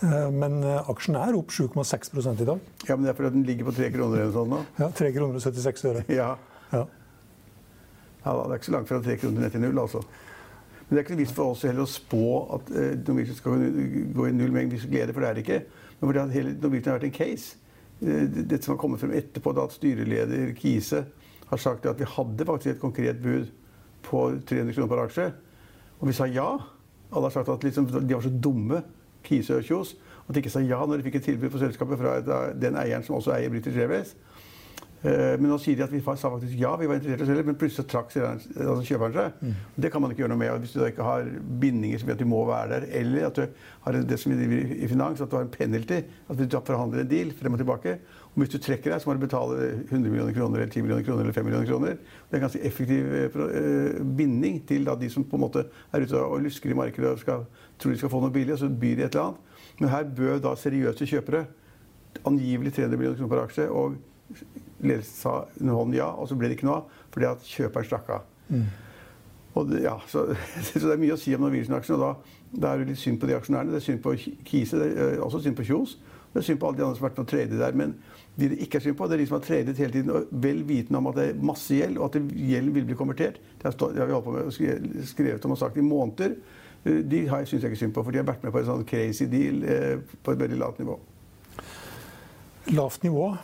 Eh, 0.03 0.27
Men 0.35 0.59
eh, 0.67 0.91
aksjen 0.91 1.17
er 1.21 1.39
opp 1.39 1.55
7,6 1.55 2.11
i 2.43 2.49
dag. 2.49 2.59
Ja, 2.89 2.97
Men 2.97 3.07
det 3.07 3.13
er 3.13 3.19
fordi 3.21 3.31
den 3.37 3.47
ligger 3.47 3.71
på 3.71 3.77
3 3.79 3.93
kroner 3.95 4.25
eller 4.25 4.35
sånt 4.35 4.51
nå. 4.53 4.61
Ja, 4.83 4.91
3 4.91 5.13
kroner 5.15 5.39
og 5.39 5.47
76 5.47 5.87
øre. 5.93 6.05
Ja. 6.11 6.33
Ja. 6.75 6.83
Ja, 8.23 8.35
da, 8.35 8.43
det 8.43 8.51
er 8.51 8.59
ikke 8.59 8.71
så 8.71 8.77
langt 8.77 8.91
fra 8.91 9.01
3 9.07 9.17
kroner 9.23 9.47
ned 9.47 9.55
til 9.55 9.63
null, 9.63 9.79
altså. 9.83 10.03
Men 10.93 10.99
det 10.99 11.01
er 11.01 11.07
ikke 11.07 11.15
noe 11.15 11.21
vits 11.23 11.33
for 11.33 11.55
oss 11.55 11.63
heller 11.65 11.87
å 11.87 11.89
spå 11.89 12.25
at 12.53 12.71
eh, 12.77 12.91
Norwegian 13.01 13.37
skal 13.39 13.63
gå 14.13 14.27
i 14.29 14.33
null 14.37 14.51
med 14.53 14.67
en 14.67 14.73
glede, 14.77 15.15
for 15.17 15.25
det 15.25 15.29
er 15.31 15.39
det 15.39 15.45
ikke. 15.47 15.87
Men 15.95 16.11
fordi 16.11 16.21
at 16.21 16.35
hele 16.35 16.51
Norwegian 16.61 16.91
har 16.91 16.99
vært 16.99 17.07
en 17.09 17.15
case. 17.17 17.55
Eh, 18.03 18.27
Dette 18.35 18.59
som 18.61 18.75
har 18.75 18.81
kommet 18.83 19.01
frem 19.01 19.15
etterpå, 19.17 19.55
da 19.57 19.65
at 19.65 19.73
styreleder 19.73 20.53
Kise 20.59 21.01
har 21.49 21.63
sagt 21.65 21.89
at 21.89 21.97
vi 21.97 22.11
hadde 22.13 22.45
faktisk 22.45 22.75
et 22.75 22.83
konkret 22.83 23.23
bud 23.25 23.49
på 24.05 24.21
300 24.51 24.77
kroner 24.77 24.93
per 24.93 25.03
aksje. 25.07 25.27
Og 26.03 26.11
vi 26.11 26.19
sa 26.21 26.29
ja. 26.29 26.51
Alle 27.09 27.31
har 27.31 27.39
sagt 27.39 27.49
at 27.57 27.65
liksom, 27.65 27.89
de 27.89 28.13
var 28.13 28.27
så 28.29 28.35
dumme, 28.45 28.85
Kise 29.25 29.63
og 29.63 29.65
Kjos, 29.65 29.95
at 30.29 30.37
de 30.37 30.45
ikke 30.45 30.53
sa 30.53 30.61
ja 30.61 30.85
når 30.85 31.01
de 31.01 31.09
fikk 31.09 31.23
et 31.23 31.29
tilbud 31.31 31.55
på 31.57 31.65
selskapet 31.65 32.05
fra 32.05 32.19
den 32.53 32.77
eieren 32.77 33.09
som 33.09 33.17
også 33.17 33.33
eier 33.39 33.57
British 33.57 33.81
Airways. 33.81 34.13
Eh, 35.03 35.35
Men 35.41 35.51
nå 35.51 35.57
sier 35.59 35.75
de 35.77 35.83
at 35.83 35.91
vi 35.91 36.01
sa 36.05 36.15
faktisk 36.31 36.55
ja, 36.61 36.77
vi 36.79 36.87
var 36.87 36.95
interessert 37.01 37.25
i 37.25 37.27
å 37.27 37.31
selge, 37.33 37.45
men 37.49 37.57
plutselig 37.59 37.89
trakk 37.91 38.13
altså 38.23 38.77
kjøperen 38.87 39.15
seg. 39.17 39.53
Det 39.75 39.91
kan 39.91 40.03
man 40.05 40.13
ikke 40.13 40.23
gjøre 40.23 40.31
noe 40.31 40.39
med. 40.39 40.63
Hvis 40.63 40.75
du 40.77 40.81
da 40.81 40.91
ikke 40.93 41.07
har 41.07 41.31
bindinger 41.63 41.99
som 41.99 42.09
gjør 42.13 42.19
at 42.19 42.23
du 42.23 42.29
må 42.31 42.43
være 42.47 42.69
der, 42.77 42.87
eller 43.01 43.27
at 43.27 43.41
du 43.41 43.47
har 43.87 43.99
det 44.13 44.19
som 44.23 44.35
driver 44.39 44.75
i 44.79 44.91
finans, 44.93 45.21
at 45.21 45.31
du 45.33 45.37
har 45.37 45.47
en 45.49 45.51
penalty, 45.51 46.03
at 46.31 46.39
du 46.39 46.59
forhandler 46.61 47.03
en 47.03 47.11
deal 47.11 47.33
frem 47.35 47.57
og 47.57 47.63
tilbake. 47.65 47.97
Og 48.33 48.41
hvis 48.41 48.53
du 48.55 48.59
trekker 48.63 48.95
deg, 48.95 49.03
så 49.03 49.11
må 49.11 49.17
du 49.19 49.25
betale 49.27 49.57
100 49.91 50.07
millioner 50.07 50.33
kroner, 50.37 50.63
eller 50.63 50.71
10 50.73 50.85
millioner 50.87 51.05
kroner, 51.05 51.27
eller 51.27 51.37
5 51.37 51.45
millioner 51.45 51.67
kroner. 51.69 51.99
Det 51.99 52.37
er 52.37 52.39
en 52.39 52.47
ganske 52.47 52.63
effektiv 52.71 53.11
eh, 53.19 53.41
eh, 53.49 53.99
binding 54.23 54.63
til 54.71 54.87
da 54.87 54.95
de 54.97 55.11
som 55.13 55.27
på 55.27 55.37
en 55.37 55.45
måte 55.49 55.67
er 55.67 56.07
ute 56.07 56.23
og 56.23 56.41
lusker 56.47 56.71
i 56.71 56.79
markedet 56.79 57.11
og 57.11 57.21
skal, 57.21 57.45
tror 57.77 57.93
de 57.93 57.99
skal 58.01 58.13
få 58.15 58.23
noe 58.23 58.33
billig, 58.33 58.55
og 58.55 58.63
så 58.63 58.71
byr 58.71 59.03
de 59.03 59.05
et 59.09 59.19
eller 59.19 59.33
annet. 59.33 59.59
Men 59.81 59.93
her 59.93 60.09
bød 60.17 60.41
da 60.47 60.55
seriøse 60.57 61.11
kjøpere 61.11 61.45
angivelig 62.29 62.73
300 62.79 62.97
millioner 62.97 63.19
kroner 63.19 63.35
per 63.35 63.45
aksje. 63.49 63.69
og 63.69 64.01
Ledelsen 64.83 65.15
sa 65.15 65.35
underhånden 65.61 65.97
ja, 65.99 66.09
og 66.11 66.29
så 66.29 66.37
ble 66.39 66.49
det 66.51 66.57
ikke 66.59 66.67
noe 66.71 66.81
av 66.83 66.99
fordi 67.13 67.29
at 67.29 67.45
kjøperen 67.45 67.87
stakk 67.87 68.09
av. 68.15 68.23
Og 69.53 69.69
det, 69.69 69.83
ja, 69.85 69.99
så, 70.09 70.25
så 70.67 70.81
det 70.81 70.95
er 70.95 71.03
mye 71.03 71.13
å 71.17 71.21
si 71.21 71.35
om 71.37 71.45
Norwegian-aksjen. 71.45 71.99
og 71.99 72.01
da, 72.01 72.39
da 72.63 72.73
er 72.73 72.81
det 72.83 72.95
litt 72.95 73.03
synd 73.03 73.21
på 73.21 73.29
de 73.29 73.37
aksjonærene. 73.37 73.75
Det 73.75 73.83
er 73.83 73.85
synd 73.91 74.01
på 74.05 74.15
Kise, 74.49 74.81
det 74.81 74.89
er 74.97 75.13
eh, 75.19 75.21
også 75.27 75.43
synd 75.45 75.59
på 75.59 75.67
Kjos. 75.69 75.99
Det 76.33 76.41
er 76.41 76.47
synd 76.47 76.61
på 76.63 76.71
alle 76.71 76.81
de 76.81 76.85
andre 76.87 76.97
som 76.97 77.05
har 77.05 77.11
vært 77.13 77.21
med 77.21 77.53
og 77.53 77.61
der. 77.61 77.77
Men 77.83 77.93
de 78.41 78.49
det 78.49 78.59
ikke 78.65 78.81
er 78.81 78.87
synd 78.87 78.97
på, 78.97 79.07
det 79.11 79.19
er 79.19 79.21
de 79.21 79.27
som 79.29 79.37
har 79.37 79.45
tradet 79.45 79.77
hele 79.77 79.93
tiden 79.93 80.15
og 80.17 80.31
vel 80.41 80.63
vitende 80.65 81.03
om 81.03 81.11
at 81.11 81.19
det 81.21 81.27
er 81.29 81.45
masse 81.45 81.77
gjeld, 81.77 81.99
og 82.01 82.09
at 82.09 82.33
gjelden 82.33 82.73
vil 82.79 82.87
bli 82.89 82.97
konvertert. 82.97 83.37
Det 83.61 83.69
har, 83.69 83.77
stå, 83.77 83.91
det 83.93 84.01
har 84.01 84.09
vi 84.09 84.17
holdt 84.17 84.29
på 84.31 84.37
med 84.39 84.49
og 84.49 85.09
skrevet, 85.13 85.45
om 85.45 85.53
og 85.53 85.61
sagt 85.61 85.77
i 85.77 85.85
måneder. 85.85 86.39
Eh, 86.87 87.03
De 87.13 87.27
har- 87.29 87.45
syns 87.45 87.61
jeg 87.63 87.75
ikke 87.75 87.83
synd 87.85 87.93
på, 87.99 88.05
for 88.07 88.11
de 88.17 88.23
har 88.23 88.31
vært 88.33 88.43
med 88.49 88.57
på 88.57 88.63
en 88.63 88.71
sånn 88.71 88.89
crazy 88.89 89.29
deal 89.29 89.61
eh, 89.69 89.99
på 90.25 90.33
et 90.33 90.41
veldig 90.41 90.59
lavt 90.65 90.81
nivå. 90.81 90.97
Lavt 92.73 93.03
nivå. 93.05 93.35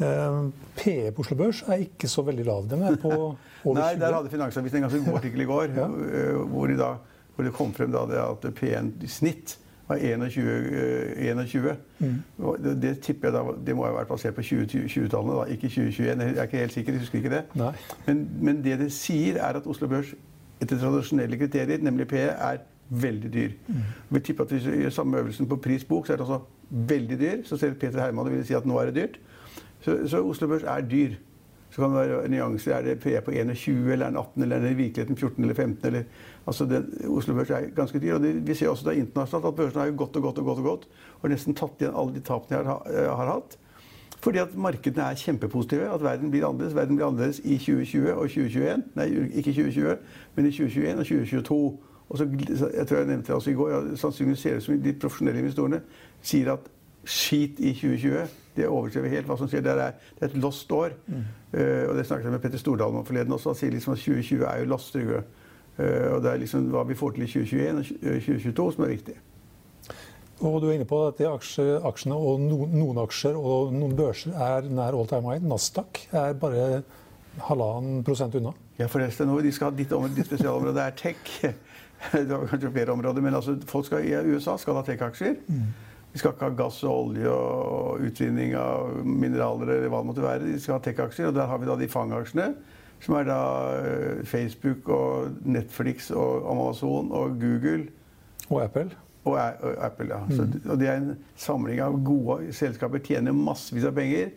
Eh, 0.00 0.40
PE 0.76 1.10
på 1.16 1.22
Oslo 1.24 1.36
Børs 1.40 1.62
er 1.68 1.84
ikke 1.86 2.08
så 2.08 2.22
veldig 2.26 2.44
lav. 2.44 2.66
Den 2.70 2.82
er 2.82 2.96
på 3.00 3.12
over 3.12 3.78
Nei, 3.80 3.94
der 4.00 4.12
hadde 4.14 4.30
Finansavisen 4.30 4.76
en 4.82 4.88
ganske 4.88 5.04
god 5.06 5.16
artikkel 5.22 5.40
i 5.40 5.44
går, 5.48 5.70
Ja. 5.76 5.86
eh, 5.86 6.34
hvor, 6.52 6.66
de 6.68 6.76
da, 6.78 6.90
hvor 7.34 7.44
det 7.48 7.52
kom 7.56 7.72
frem 7.74 7.92
da 7.94 8.02
det 8.10 8.18
at 8.20 8.44
P1 8.58 8.92
i 9.04 9.08
snitt 9.08 9.56
var 9.88 9.96
21. 10.02 10.46
eh, 10.76 11.32
21. 11.32 11.76
Mm. 12.00 12.14
Det, 12.64 12.74
det 12.82 12.92
tipper 13.00 13.28
jeg 13.30 13.36
da, 13.38 13.56
det 13.66 13.76
må 13.78 13.84
ha 13.86 13.92
vært 13.96 14.08
basert 14.10 14.34
på 14.36 14.42
20 14.42 14.66
20-tallene, 14.90 15.36
da, 15.40 15.44
ikke 15.54 15.68
2021. 15.70 16.24
Jeg 16.26 16.36
er 16.36 16.48
ikke 16.50 16.62
helt 16.64 16.72
sikker, 16.76 16.92
jeg 16.92 17.00
husker 17.06 17.18
ikke 17.22 17.34
det. 17.36 17.44
Men, 18.06 18.24
men 18.40 18.62
det 18.64 18.78
det 18.82 18.92
sier, 18.92 19.38
er 19.40 19.60
at 19.60 19.66
Oslo 19.70 19.88
Børs 19.88 20.12
etter 20.60 20.78
tradisjonelle 20.80 21.38
kriterier, 21.38 21.78
nemlig 21.84 22.08
PE, 22.08 22.26
er 22.32 22.58
veldig 22.90 23.30
dyr. 23.34 23.54
Vi 24.10 24.20
tipper 24.20 24.44
at 24.46 24.52
Hvis 24.54 24.66
vi 24.66 24.82
gjør 24.84 24.90
samme 24.94 25.18
øvelsen 25.18 25.48
på 25.50 25.56
pris 25.56 25.84
bok, 25.84 26.06
så 26.06 26.12
er 26.14 26.20
det 26.20 26.26
også 26.26 26.38
veldig 26.70 27.18
dyr. 27.20 27.40
Så 27.44 27.56
selv 27.58 27.74
Peter 27.80 28.00
Herman 28.00 28.30
vil 28.30 28.44
si 28.46 28.54
at 28.54 28.66
nå 28.66 28.78
er 28.80 28.90
det 28.90 28.94
dyrt. 28.94 29.16
Så, 29.80 30.08
så 30.08 30.22
Oslo 30.22 30.48
Børs 30.48 30.62
er 30.62 30.80
dyr. 30.80 31.16
Så 31.70 31.82
kan 31.82 31.90
det 31.90 32.08
være 32.08 32.28
nyanser. 32.28 32.74
Er 32.74 32.82
det 32.82 33.00
PE 33.00 33.20
på 33.20 33.30
21 33.30 33.92
eller 33.92 34.06
er 34.06 34.10
den 34.10 34.18
18 34.18 34.42
eller 34.42 34.56
er 34.56 34.70
i 34.70 34.74
virkeligheten 34.74 35.16
14 35.16 35.44
eller 35.44 35.54
15? 35.54 35.86
Eller, 35.86 36.02
altså 36.46 36.64
den, 36.64 36.86
Oslo 37.08 37.34
Børs 37.34 37.50
er 37.50 37.68
ganske 37.76 38.00
dyr. 38.00 38.14
og 38.14 38.22
det, 38.22 38.46
Vi 38.46 38.54
ser 38.54 38.68
også 38.68 38.88
da 38.88 38.96
internasjonalt 38.96 39.46
at 39.46 39.56
børsen 39.56 39.80
har 39.80 39.90
gått 39.90 40.16
og 40.16 40.22
gått 40.22 40.38
og 40.38 40.44
gått 40.44 40.58
og 40.58 40.64
gått. 40.64 40.88
Og 41.22 41.30
nesten 41.30 41.54
tatt 41.54 41.80
igjen 41.80 41.94
alle 41.96 42.14
de 42.14 42.20
tapene 42.20 42.58
jeg 42.58 42.66
har, 42.66 42.82
eh, 42.90 43.16
har 43.16 43.32
hatt. 43.32 43.58
Fordi 44.20 44.38
at 44.38 44.56
markedene 44.56 45.10
er 45.10 45.14
kjempepositive. 45.14 45.90
At 45.94 46.02
verden 46.02 46.30
blir 46.30 46.46
annerledes. 46.48 46.74
Verden 46.74 46.96
blir 46.96 47.06
annerledes 47.06 47.40
i 47.44 47.58
2020 47.58 48.14
og 48.14 48.28
2021. 48.28 48.82
Nei, 48.96 49.06
ikke 49.34 49.52
2020, 49.52 49.98
men 50.36 50.46
i 50.46 50.50
2021 50.50 50.98
og 50.98 51.06
2022. 51.06 51.78
Og 52.08 52.18
så- 52.18 52.70
jeg 52.76 52.86
tror 52.86 52.96
jeg 52.96 53.06
nevnte 53.06 53.26
det 53.26 53.34
også 53.34 53.50
i 53.50 53.54
går, 53.54 53.70
ja, 53.70 53.96
sannsynligvis 53.96 54.38
ser 54.38 54.50
det 54.50 54.56
ut 54.56 54.62
som 54.62 54.82
de 54.82 54.92
profesjonelle 54.92 55.38
investorene 55.38 55.80
sier 56.22 56.52
at 56.52 56.60
skit 57.06 57.60
i 57.60 57.72
2020. 57.76 58.34
Det 58.56 58.68
overser 58.68 59.04
vi 59.04 59.12
helt 59.12 59.28
hva 59.28 59.36
som 59.38 59.48
skjer. 59.50 59.64
Det 59.64 59.72
er, 59.72 59.96
det 60.16 60.24
er 60.24 60.30
et 60.30 60.38
lost 60.42 60.72
år. 60.72 60.96
Eh, 61.06 61.84
og 61.86 61.96
det 61.96 62.06
snakket 62.08 62.28
jeg 62.28 62.36
med 62.36 62.42
Petter 62.44 62.62
Stordalen 62.62 63.00
om 63.00 63.06
forleden 63.06 63.36
også. 63.36 63.52
Han 63.52 63.60
sier 63.60 63.74
liksom 63.74 63.94
at 63.94 64.02
2020 64.02 64.46
er 64.48 64.62
jo 64.62 64.70
lost. 64.72 64.92
Trygve. 64.96 65.22
Eh, 65.76 66.10
og 66.14 66.22
det 66.24 66.32
er 66.32 66.42
liksom 66.42 66.68
hva 66.72 66.84
vi 66.88 66.96
får 66.98 67.16
til 67.16 67.26
i 67.26 67.30
2021 67.32 67.80
og 67.80 68.20
2022 68.26 68.68
som 68.76 68.86
er 68.86 68.94
viktig. 68.94 69.16
Og 70.44 70.60
du 70.60 70.68
er 70.68 70.76
inne 70.76 70.88
på 70.88 70.98
at 71.06 71.16
de 71.20 71.28
aksjene 71.30 72.16
og 72.16 72.42
noen, 72.44 72.72
noen 72.76 73.00
aksjer 73.00 73.36
og 73.36 73.72
noen 73.72 73.96
børser 73.96 74.36
er 74.36 74.68
nær 74.68 74.96
all 74.96 75.08
time 75.08 75.32
high. 75.32 75.44
Nasdaq 75.44 76.02
er 76.12 76.36
bare 76.40 76.82
halvannen 77.46 78.02
prosent 78.04 78.36
unna. 78.36 78.52
Ja, 78.76 78.88
forresten, 78.92 79.32
de 79.44 79.52
skal 79.52 79.70
ha 79.70 79.76
ditt, 79.76 79.92
område, 79.96 80.16
ditt 80.18 80.28
spesialområde 80.28 80.84
er 80.84 80.96
tech. 80.96 81.32
Det 82.12 82.28
var 82.28 82.44
kanskje 82.50 82.70
flere 82.74 82.92
områder, 82.92 83.24
men 83.24 83.34
altså, 83.34 83.54
folk 83.66 83.86
skal, 83.88 84.04
i 84.04 84.12
USA 84.28 84.58
skal 84.60 84.76
ha 84.76 84.82
tech-aksjer. 84.84 85.38
De 86.16 86.20
skal 86.20 86.32
ikke 86.32 86.46
ha 86.48 86.54
gass 86.56 86.78
og 86.88 87.10
olje 87.10 87.28
og 87.28 88.04
utvinning 88.08 88.54
av 88.56 89.02
mineraler 89.04 89.68
eller 89.74 89.90
hva 89.92 89.98
det 90.00 90.08
måtte 90.08 90.22
være. 90.24 90.46
De 90.48 90.60
skal 90.64 90.78
ha 90.78 90.80
tech-aksjer, 90.86 91.26
og 91.28 91.34
der 91.36 91.50
har 91.50 91.60
vi 91.60 91.68
da 91.68 91.74
de 91.76 91.88
FANG-aksjene. 91.92 92.46
Som 93.04 93.18
er 93.18 93.26
da 93.28 93.40
eh, 93.76 94.22
Facebook 94.24 94.88
og 94.88 95.34
Netflix 95.44 96.08
og 96.16 96.48
Amazon 96.54 97.12
og 97.12 97.36
Google. 97.42 97.90
Og 98.48 98.62
Apple. 98.64 98.86
Og, 99.26 99.36
og 99.36 99.76
Apple, 99.84 100.08
ja. 100.14 100.22
Så, 100.32 100.48
og 100.64 100.80
det 100.80 100.88
er 100.88 101.02
en 101.02 101.12
samling 101.36 101.84
av 101.84 102.00
gode 102.08 102.48
selskaper. 102.56 103.04
Tjener 103.04 103.36
massevis 103.36 103.84
av 103.84 103.92
penger. 104.00 104.32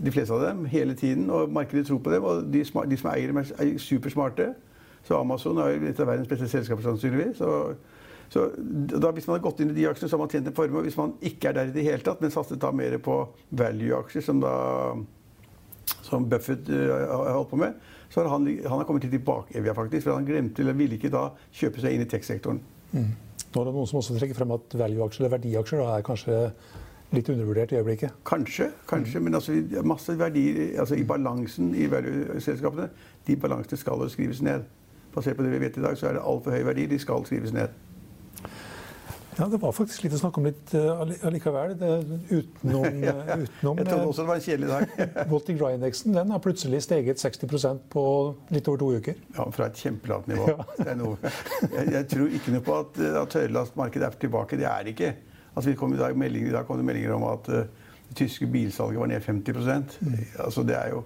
De 0.00 0.16
fleste 0.16 0.32
av 0.32 0.46
dem 0.46 0.64
hele 0.64 0.96
tiden. 0.96 1.28
Og 1.28 1.52
markedet 1.52 1.90
tror 1.92 2.00
på 2.00 2.16
dem. 2.16 2.24
Og 2.24 2.48
de, 2.48 2.64
de 2.64 3.02
som 3.02 3.12
eier 3.12 3.28
dem, 3.28 3.44
er 3.44 3.52
er 3.58 3.76
supersmarte. 3.76 4.54
Så 5.04 5.20
Amazon 5.20 5.60
er 5.60 5.76
et 5.92 6.00
av 6.00 6.08
verdens 6.08 6.32
beste 6.32 6.48
selskaper, 6.48 6.88
sannsynligvis. 6.88 7.44
Så 8.30 8.46
da, 8.56 9.10
Hvis 9.10 9.26
man 9.26 9.38
har 9.38 9.42
gått 9.42 9.60
inn 9.60 9.72
i 9.72 9.74
de 9.74 9.86
aksjene, 9.90 10.08
så 10.08 10.16
har 10.16 10.22
man 10.22 10.30
tjent 10.30 10.46
en 10.46 10.54
formue. 10.54 10.84
Hvis 10.86 10.98
man 10.98 11.16
ikke 11.20 11.50
er 11.50 11.56
der 11.56 11.70
i 11.70 11.74
det 11.74 11.86
hele 11.86 12.04
tatt, 12.06 12.20
men 12.22 12.30
satset 12.30 12.60
da 12.62 12.70
mer 12.70 12.94
på 13.02 13.16
value-aksjer, 13.58 14.22
som, 14.22 14.44
som 16.06 16.28
Buffett 16.30 16.70
uh, 16.70 16.92
har 17.10 17.34
holdt 17.34 17.50
på 17.50 17.58
med, 17.58 17.80
så 18.10 18.22
har 18.22 18.30
han, 18.36 18.46
han 18.46 18.78
har 18.78 18.86
kommet 18.86 19.06
litt 19.06 19.32
Evia 19.58 19.74
faktisk, 19.74 20.06
for 20.06 20.14
han 20.14 20.28
glemte 20.28 20.62
eller 20.62 20.78
ville 20.78 20.98
ikke 20.98 21.10
da 21.10 21.28
kjøpe 21.50 21.82
seg 21.82 21.96
inn 21.96 22.06
i 22.06 22.08
tech-sektoren. 22.10 22.62
Mm. 22.92 23.10
Nå 23.50 23.60
er 23.60 23.66
det 23.66 23.74
noen 23.74 23.90
som 23.90 23.98
også 23.98 24.14
trekker 24.14 24.38
frem 24.38 24.54
at 24.54 24.78
value-aksjer 24.78 25.24
eller 25.24 25.34
verdiaksjer 25.34 25.82
da, 25.82 25.90
er 25.96 26.06
kanskje 26.06 26.38
litt 27.10 27.28
undervurdert 27.34 27.74
i 27.74 27.80
øyeblikket? 27.80 28.22
Kanskje, 28.26 28.70
kanskje. 28.86 29.18
Mm. 29.18 29.26
Men 29.26 29.38
altså, 29.40 29.58
masse 29.86 30.14
verdier 30.18 30.78
altså, 30.78 30.94
i 30.94 31.06
balansen 31.06 31.74
i 31.74 31.90
value-selskapene, 31.90 32.86
de 33.26 33.38
balansene 33.42 33.78
skal 33.78 34.06
jo 34.06 34.10
skrives 34.12 34.42
ned. 34.46 34.70
Basert 35.14 35.38
på 35.38 35.42
det 35.42 35.54
vi 35.56 35.62
vet 35.64 35.78
i 35.78 35.82
dag, 35.82 35.98
så 35.98 36.10
er 36.10 36.18
det 36.18 36.26
altfor 36.26 36.54
høy 36.54 36.66
verdi. 36.70 36.86
De 36.90 36.98
skal 37.02 37.26
skrives 37.26 37.54
ned. 37.54 37.74
Ja, 39.40 39.46
Det 39.48 39.60
var 39.62 39.72
faktisk 39.72 40.02
litt 40.04 40.14
å 40.14 40.18
snakke 40.20 40.40
om 40.42 40.46
litt 40.50 40.72
uh, 40.76 41.00
allikevel. 41.24 41.72
Det, 41.80 41.90
utenom, 42.28 42.98
ja, 43.00 43.14
ja. 43.30 43.36
utenom 43.40 43.80
Jeg 43.80 43.88
trodde 43.88 44.08
også 44.10 44.26
det 44.26 44.28
var 44.28 44.40
en 44.40 44.44
kjedelig 44.44 44.68
dag. 44.68 45.06
Baltic 45.30 45.60
Dry-indeksen 45.60 46.18
den 46.18 46.34
har 46.34 46.42
plutselig 46.44 46.82
steget 46.84 47.22
60% 47.22 47.86
på 47.94 48.04
litt 48.52 48.68
over 48.68 48.82
to 48.82 48.90
uker. 49.00 49.22
Ja, 49.38 49.46
Fra 49.56 49.70
et 49.70 49.80
kjempelavt 49.80 50.28
nivå. 50.28 50.50
Noe, 51.00 51.32
Jeg, 51.70 51.86
jeg, 51.94 52.06
tror 52.12 52.36
ikke 52.36 52.54
noe 52.56 52.66
på 52.66 52.78
at, 52.82 53.00
at 53.22 53.32
tørrlastmarkedet 53.36 54.10
er 54.10 54.20
tilbake. 54.26 54.60
Det 54.60 54.68
er 54.68 54.84
det 54.84 54.96
ikke. 54.96 55.14
Altså, 55.54 55.72
kom 55.78 55.96
i, 55.96 56.00
dag 56.00 56.20
meldinger, 56.20 56.52
I 56.52 56.58
dag 56.58 56.68
kom 56.68 56.78
det 56.82 56.88
meldinger 56.90 57.16
om 57.16 57.24
at 57.32 57.48
uh, 57.48 57.88
det 58.10 58.20
tyske 58.20 58.46
bilsalget 58.50 59.00
var 59.00 59.08
ned 59.08 59.24
50 59.24 59.56
mm. 59.56 60.16
altså, 60.44 60.62
Det 60.68 60.76
er 60.76 60.92
jo 60.92 61.04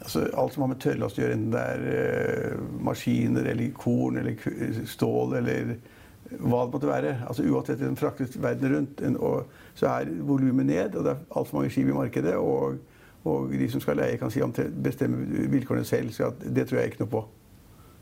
altså, 0.00 0.24
Alt 0.38 0.54
som 0.54 0.64
har 0.64 0.72
med 0.72 0.80
tørrlast 0.80 1.18
å 1.18 1.26
gjøre, 1.26 1.36
enten 1.36 1.52
det 1.52 1.62
er 1.76 2.54
uh, 2.56 2.68
maskiner 2.88 3.52
eller 3.52 3.74
korn 3.76 4.22
eller 4.22 4.86
stål 4.88 5.36
eller 5.42 5.76
hva 6.38 6.64
det 6.64 6.72
måtte 6.72 6.88
være. 6.88 7.16
altså 7.28 7.44
Uansett 7.48 7.80
den 7.80 7.96
fraktes 7.96 8.42
verden 8.42 8.74
rundt, 8.76 9.00
en, 9.00 9.18
så 9.74 9.86
er 9.86 10.10
volumet 10.26 10.66
ned, 10.66 10.96
og 10.96 11.04
det 11.04 11.12
er 11.12 11.22
altfor 11.36 11.58
mange 11.58 11.70
skip 11.70 11.88
i 11.88 11.96
markedet. 11.96 12.34
Og, 12.36 12.78
og, 13.24 13.52
de 13.52 13.68
som 13.70 13.80
skal 13.80 13.96
leie, 14.00 14.18
kan 14.18 14.30
si 14.30 14.42
bestemme 14.82 15.48
vilkårene 15.52 15.84
selv. 15.84 16.12
så 16.12 16.32
Det 16.40 16.68
tror 16.68 16.78
jeg 16.78 16.92
ikke 16.92 17.04
noe 17.04 17.12
på. 17.12 17.24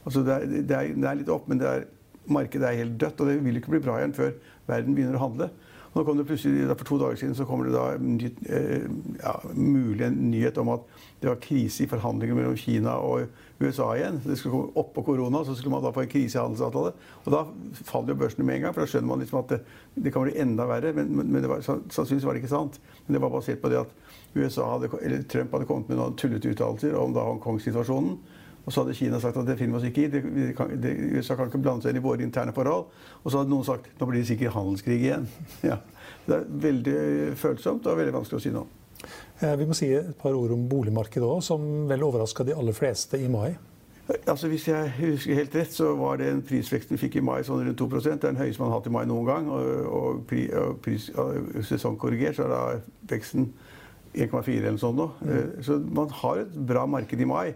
Altså 0.05 0.23
det 0.25 0.35
er, 0.35 0.47
det, 0.47 0.77
er, 0.77 0.95
det 0.95 1.09
er 1.09 1.19
litt 1.19 1.33
opp, 1.33 1.49
men 1.49 1.61
er, 1.61 1.85
markedet 2.27 2.69
er 2.69 2.79
helt 2.83 3.01
dødt. 3.01 3.21
Og 3.21 3.27
det 3.27 3.45
vil 3.45 3.57
ikke 3.57 3.75
bli 3.77 3.83
bra 3.85 3.99
igjen 3.99 4.17
før 4.17 4.33
verden 4.71 4.95
begynner 4.95 5.19
å 5.19 5.27
handle. 5.27 5.51
Nå 5.91 6.05
kom 6.07 6.19
det 6.19 6.25
plutselig, 6.29 6.69
For 6.79 6.87
to 6.87 6.99
dager 7.01 7.17
siden 7.19 7.35
så 7.35 7.45
kommer 7.45 7.67
det 7.67 7.75
da 7.75 7.97
ny, 7.99 8.31
eh, 8.47 8.85
ja, 9.19 9.33
mulig 9.55 10.07
en 10.07 10.19
nyhet 10.31 10.59
om 10.59 10.69
at 10.77 10.85
det 11.21 11.29
var 11.29 11.41
krise 11.43 11.83
i 11.83 11.89
forhandlinger 11.91 12.35
mellom 12.35 12.57
Kina 12.57 12.95
og 13.03 13.27
USA 13.61 13.89
igjen. 13.97 14.21
Det 14.25 14.39
skulle 14.39 14.55
komme 14.55 14.79
oppå 14.79 15.03
korona, 15.03 15.43
så 15.45 15.55
skulle 15.55 15.75
man 15.75 15.83
da 15.83 15.91
få 15.91 16.05
en 16.05 16.13
krise 16.13 16.39
i 16.39 16.41
handelsavtale. 16.41 16.93
Og 17.25 17.33
da 17.35 17.43
faller 17.91 18.15
jo 18.15 18.21
børsene 18.23 18.47
med 18.47 18.57
en 18.57 18.63
gang, 18.63 18.75
for 18.75 18.85
da 18.85 18.93
skjønner 18.93 19.11
man 19.11 19.25
liksom 19.25 19.43
at 19.43 19.51
det, 19.51 19.61
det 19.97 20.13
kan 20.15 20.23
bli 20.23 20.39
enda 20.39 20.69
verre. 20.71 20.95
Men, 20.95 21.11
men 21.27 21.49
var, 21.51 21.61
sannsynligvis 21.67 22.25
var 22.25 22.39
det 22.39 22.45
ikke 22.45 22.55
sant. 22.55 22.81
Men 23.07 23.19
det 23.19 23.23
var 23.27 23.35
basert 23.35 23.61
på 23.61 23.73
det 23.73 23.83
at 23.83 23.97
USA 24.39 24.71
hadde, 24.71 24.93
eller 25.03 25.27
Trump 25.27 25.53
hadde 25.53 25.67
kommet 25.67 25.91
med 25.91 25.99
noen 25.99 26.15
tullete 26.17 26.55
uttalelser 26.55 26.95
om 26.95 27.17
da 27.17 27.27
Hongkong-situasjonen. 27.27 28.15
Og 28.65 28.73
så 28.73 28.83
hadde 28.83 28.95
Kina 28.95 29.21
sagt 29.21 29.39
at 29.41 29.47
det 29.49 29.57
finner 29.59 29.79
vi 29.79 29.81
oss 29.81 29.89
ikke 29.89 30.05
i. 30.05 30.11
Det, 30.13 30.21
det, 30.83 30.93
USA 31.17 31.37
kan 31.37 31.49
ikke 31.49 31.63
blande 31.63 31.85
seg 31.85 31.95
inn 31.95 32.03
i 32.03 32.05
våre 32.05 32.25
interne 32.27 32.53
forhold. 32.57 32.91
Og 33.23 33.31
så 33.31 33.41
hadde 33.41 33.53
noen 33.53 33.67
sagt 33.67 33.89
nå 33.99 34.09
blir 34.11 34.21
det 34.21 34.29
sikkert 34.33 34.57
handelskrig 34.59 35.01
igjen. 35.01 35.31
Ja. 35.71 35.81
Det 36.27 36.37
er 36.37 36.45
veldig 36.63 36.99
følsomt 37.41 37.87
og 37.89 37.97
veldig 37.99 38.13
vanskelig 38.15 38.39
å 38.39 38.43
si 38.45 38.51
noe. 38.53 38.67
om. 39.41 39.59
vi 39.59 39.67
må 39.67 39.75
si 39.75 39.89
et 39.97 40.13
par 40.21 40.37
ord 40.37 40.53
om 40.53 40.67
boligmarkedet 40.69 41.27
òg, 41.27 41.41
som 41.43 41.65
vel 41.89 42.05
overraska 42.05 42.45
de 42.45 42.55
aller 42.55 42.77
fleste 42.77 43.19
i 43.19 43.29
mai. 43.33 43.57
Altså 44.29 44.49
Hvis 44.49 44.69
jeg 44.69 44.93
husker 44.99 45.35
helt 45.35 45.55
rett, 45.55 45.73
så 45.73 45.95
var 45.97 46.17
det 46.21 46.29
en 46.31 46.43
prisvekst 46.43 46.91
vi 46.91 46.99
fikk 46.99 47.17
i 47.21 47.25
mai 47.25 47.41
sånn 47.47 47.63
rundt 47.65 47.79
2 47.79 47.89
Det 47.97 48.13
er 48.13 48.23
den 48.25 48.41
høyeste 48.41 48.63
man 48.63 48.71
har 48.71 48.81
hatt 48.81 48.91
i 48.91 48.95
mai 48.95 49.05
noen 49.07 49.27
gang. 49.27 49.51
Og, 49.51 49.67
og, 49.87 50.37
og 50.61 50.79
pris, 50.83 51.11
sesongkorrigert 51.69 52.37
så 52.37 52.47
er 52.47 52.55
da 52.55 52.63
veksten 53.11 53.53
1,4 54.15 54.57
eller 54.65 54.81
sånt. 54.83 54.99
Nå. 54.99 55.11
Mm. 55.21 55.35
Eh, 55.37 55.65
så 55.67 55.79
man 55.79 56.11
har 56.23 56.43
et 56.43 56.57
bra 56.67 56.87
marked 56.91 57.21
i 57.21 57.29
mai 57.29 57.55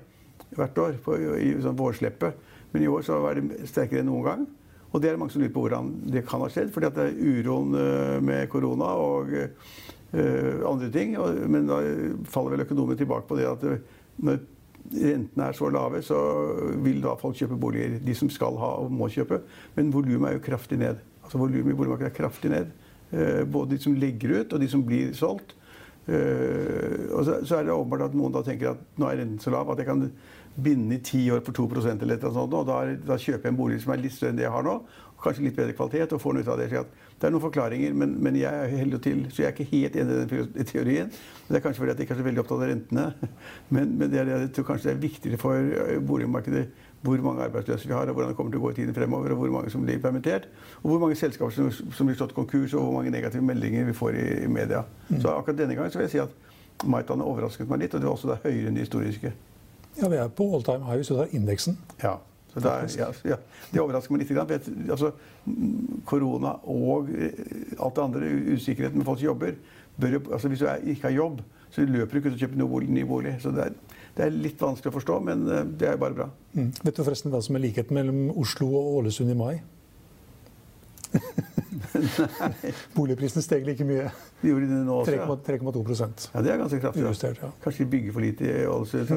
hvert 0.54 0.78
år 0.78 0.98
på, 1.04 1.16
i 1.40 1.54
sånn 1.62 1.78
vårsleppet. 1.78 2.52
Men 2.74 2.84
i 2.84 2.90
år 2.90 3.04
så 3.06 3.20
var 3.22 3.38
det 3.38 3.68
sterkere 3.70 4.02
enn 4.02 4.10
noen 4.10 4.26
gang. 4.26 4.46
Og 4.94 5.02
det 5.02 5.10
er 5.10 5.18
mange 5.18 5.34
som 5.34 5.42
lurer 5.42 5.54
på 5.54 5.64
hvordan 5.64 5.90
det 6.10 6.22
kan 6.26 6.42
ha 6.42 6.48
skjedd. 6.50 6.70
fordi 6.74 6.90
det 6.94 7.04
er 7.08 7.16
uroen 7.18 7.74
eh, 7.78 8.18
med 8.22 8.48
korona 8.48 8.92
og 9.02 9.32
uh, 9.34 10.70
andre 10.70 10.90
ting. 10.94 11.16
Men 11.50 11.66
da 11.70 11.80
faller 12.30 12.54
vel 12.54 12.66
økonomene 12.66 12.98
tilbake 12.98 13.26
på 13.26 13.38
det 13.40 13.48
at 13.50 13.64
eh, 13.70 13.82
når 14.22 14.38
rentene 14.94 15.48
er 15.48 15.58
så 15.58 15.70
lave, 15.72 16.02
så 16.02 16.20
vil 16.84 17.02
da 17.02 17.16
folk 17.18 17.38
kjøpe 17.40 17.58
boliger. 17.58 17.98
De 18.02 18.14
som 18.14 18.30
skal 18.30 18.58
ha 18.60 18.70
og 18.84 18.94
må 18.94 19.10
kjøpe. 19.10 19.40
Men 19.74 19.90
volumet 19.94 20.30
er 20.30 20.38
jo 20.38 20.46
kraftig 20.46 20.78
ned. 20.78 21.02
Altså 21.24 21.40
Volumet 21.40 21.72
i 21.72 21.78
boligmarkedet 21.78 22.12
er 22.12 22.18
kraftig 22.18 22.52
ned. 22.52 22.70
Både 23.50 23.74
de 23.74 23.78
som 23.80 23.94
legger 23.96 24.40
ut, 24.40 24.52
og 24.52 24.60
de 24.60 24.68
som 24.68 24.82
blir 24.84 25.14
solgt. 25.16 25.54
Uh, 26.04 27.16
og 27.16 27.22
så, 27.24 27.38
så, 27.48 27.56
er 27.56 27.64
det 27.64 27.72
åpenbart 27.72 28.10
at 28.10 28.16
noen 28.18 28.34
da 28.34 28.42
tenker 28.44 28.74
at 28.74 28.82
nå 29.00 29.08
er 29.08 29.22
renten 29.22 29.40
så 29.40 29.54
lav 29.54 29.70
at 29.72 29.80
jeg 29.80 29.88
kan 29.88 30.02
binde 30.54 30.98
i 30.98 31.02
ti 31.02 31.22
år 31.32 31.40
for 31.46 31.56
2% 31.56 32.04
eller 32.04 32.20
noe 32.20 32.34
sånt. 32.34 32.54
Og 32.54 32.68
da, 32.68 32.82
da, 33.08 33.16
kjøper 33.16 33.48
jeg 33.48 33.54
en 33.54 33.58
bolig 33.58 33.80
som 33.82 33.94
er 33.94 34.02
litt 34.04 34.14
større 34.14 34.34
enn 34.34 34.38
det 34.42 34.46
jeg 34.46 34.54
har 34.54 34.66
nå. 34.66 34.76
Kanskje 35.24 35.46
litt 35.46 35.56
bedre 35.56 35.72
kvalitet. 35.72 36.12
og 36.12 36.20
får 36.20 36.36
noe 36.36 36.44
ut 36.44 36.52
av 36.52 36.60
Det 36.60 36.68
det 37.24 37.28
er 37.28 37.32
noen 37.32 37.44
forklaringer, 37.44 37.92
men, 37.96 38.10
men 38.20 38.36
jeg 38.36 38.50
er 38.52 38.72
heldig 38.76 38.98
til, 39.00 39.20
så 39.32 39.42
jeg 39.42 39.46
er 39.48 39.54
ikke 39.54 39.70
helt 39.70 39.94
enig 39.96 40.14
i 40.14 40.40
den 40.42 40.66
teorien. 40.68 41.12
Det 41.48 41.56
er 41.56 41.62
kanskje 41.64 41.80
fordi 41.80 41.92
at 41.92 42.00
jeg 42.00 42.08
ikke 42.08 42.16
er 42.16 42.18
så 42.18 42.26
veldig 42.26 42.42
opptatt 42.42 42.64
av 42.64 42.68
rentene. 42.68 43.04
Men, 43.74 43.94
men 43.98 44.10
det 44.12 44.18
er, 44.20 44.28
jeg 44.28 44.50
tror 44.54 44.66
kanskje 44.68 44.90
det 44.90 44.94
er 44.94 45.00
viktigere 45.00 45.38
for 45.40 46.00
boligmarkedet 46.04 46.64
hvor 47.04 47.20
mange 47.24 47.44
arbeidsløse 47.44 47.88
vi 47.88 47.92
har, 47.92 48.08
og 48.08 48.16
hvordan 48.16 48.32
det 48.32 48.36
kommer 48.38 48.52
til 48.54 48.62
å 48.62 48.64
gå 48.64 48.70
i 48.72 48.76
tiden 48.78 48.96
fremover, 48.96 49.34
og 49.34 49.42
hvor 49.42 49.52
mange 49.52 49.72
som 49.72 49.84
blir 49.84 50.00
permittert, 50.00 50.48
og 50.82 50.90
hvor 50.90 51.02
mange 51.02 51.18
selskaper 51.20 51.52
som, 51.52 51.70
som 51.70 52.08
blir 52.08 52.16
slått 52.16 52.32
konkurs, 52.36 52.72
og 52.72 52.86
hvor 52.86 52.94
mange 52.96 53.12
negative 53.12 53.44
meldinger 53.44 53.84
vi 53.90 53.96
får 53.96 54.16
i, 54.16 54.26
i 54.46 54.50
media. 54.50 54.84
Mm. 55.10 55.18
Så 55.20 55.34
akkurat 55.34 55.58
denne 55.58 55.76
gangen 55.76 55.92
så 55.92 56.00
vil 56.00 56.08
jeg 56.08 56.14
si 56.16 56.22
at 56.24 56.86
Maitan 56.90 57.22
overrasket 57.22 57.68
meg 57.70 57.84
litt, 57.84 57.94
og 57.94 58.00
det 58.00 58.08
var 58.08 58.16
også 58.16 58.32
da 58.32 58.38
høyere 58.42 58.70
enn 58.70 58.78
de 58.78 58.86
historiske. 58.86 59.34
Ja, 60.00 60.08
vi 60.10 60.18
er 60.18 60.32
på 60.32 60.46
all 60.56 60.64
time 60.66 60.88
high 60.88 60.98
hvis 60.98 61.12
du 61.12 61.18
tar 61.18 61.36
indeksen. 61.36 61.76
Ja. 62.02 62.16
Så 62.54 62.60
det, 62.62 62.70
er, 62.70 62.90
ja, 62.98 63.06
ja. 63.32 63.36
det 63.72 63.80
overrasker 63.82 64.14
meg 64.14 64.22
litt. 64.22 64.34
Vet, 64.48 64.68
altså, 64.94 65.10
korona 66.06 66.52
og 66.70 67.08
eh, 67.10 67.40
alt 67.82 67.96
det 67.96 68.04
andre, 68.04 68.28
usikkerheten 68.54 69.00
med 69.00 69.08
folks 69.08 69.24
jobber 69.24 69.56
bør, 69.98 70.20
altså, 70.32 70.48
Hvis 70.48 70.62
du 70.62 70.68
er, 70.70 70.82
ikke 70.86 71.08
har 71.08 71.16
jobb, 71.16 71.40
så 71.70 71.82
løper 71.82 72.12
du 72.12 72.20
ikke 72.20 72.30
til 72.30 72.38
å 72.38 72.42
kjøpe 72.44 72.90
ny 72.94 73.02
bolig. 73.10 73.34
Så 73.42 73.50
det 73.54 73.66
er, 73.66 73.93
det 74.14 74.26
er, 74.26 74.34
litt 74.44 74.60
vanskelig 74.62 74.92
å 74.92 74.94
forstå, 74.94 75.20
men 75.26 75.46
eh, 75.50 75.64
det 75.80 75.88
er 75.90 75.96
bare 76.00 76.14
bra. 76.14 76.28
Mm. 76.54 76.70
Vet 76.84 76.96
du 76.96 77.02
forresten 77.02 77.32
hva 77.34 77.40
som 77.42 77.56
er 77.58 77.64
likheten 77.64 77.96
mellom 77.96 78.28
Oslo 78.38 78.68
og 78.78 79.00
Ålesund 79.00 79.32
i 79.32 79.38
mai? 79.38 79.54
Boligprisene 82.96 83.42
steg 83.42 83.66
like 83.66 83.86
mye. 83.86 84.08
De 84.40 84.50
gjorde 84.50 84.70
det 84.70 84.80
nå 84.86 85.00
også, 85.02 85.36
3,2 85.46 86.30
Ja, 86.34 86.42
Det 86.42 86.52
er 86.52 86.62
ganske 86.62 86.80
kraftig. 86.82 87.02
Justert, 87.06 87.42
ja. 87.42 87.50
Kanskje 87.64 87.84
de 87.84 87.90
bygger 87.90 88.14
for 88.14 88.26
lite 88.26 88.42
i 88.50 88.66
Ålesund 88.70 89.10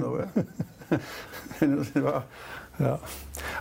ja. 2.78 2.94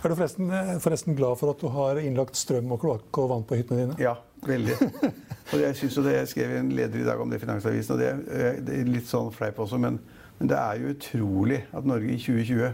Er 0.03 0.09
du 0.09 0.13
forresten, 0.15 0.51
forresten, 0.81 1.15
glad 1.17 1.39
for 1.39 1.51
at 1.51 1.61
du 1.61 1.67
har 1.73 1.99
innlagt 2.01 2.37
strøm 2.37 2.71
og 2.75 2.81
kloakk 2.81 3.17
og 3.21 3.31
vann 3.33 3.45
på 3.49 3.57
hyttene 3.59 3.79
dine? 3.83 3.97
Ja, 4.01 4.15
veldig. 4.45 4.77
Og 5.53 5.61
jeg 5.61 5.75
synes 5.79 5.95
det, 6.03 6.13
jeg 6.13 6.27
skrev 6.33 6.49
en 6.57 6.71
leder 6.75 6.99
i 6.99 7.07
dag 7.07 7.21
om 7.23 7.29
det 7.31 7.37
i 7.39 7.43
Finansavisen, 7.45 7.93
og 7.95 8.01
det, 8.01 8.09
det 8.67 8.73
er 8.81 8.89
litt 8.91 9.07
sånn 9.07 9.29
fleip 9.31 9.61
også, 9.63 9.77
men, 9.79 9.95
men, 10.39 10.49
det 10.49 10.57
er 10.57 10.73
jo 10.79 10.89
utrolig 10.89 11.65
at 11.77 11.85
Norge 11.85 12.07
i 12.07 12.17
2020 12.17 12.73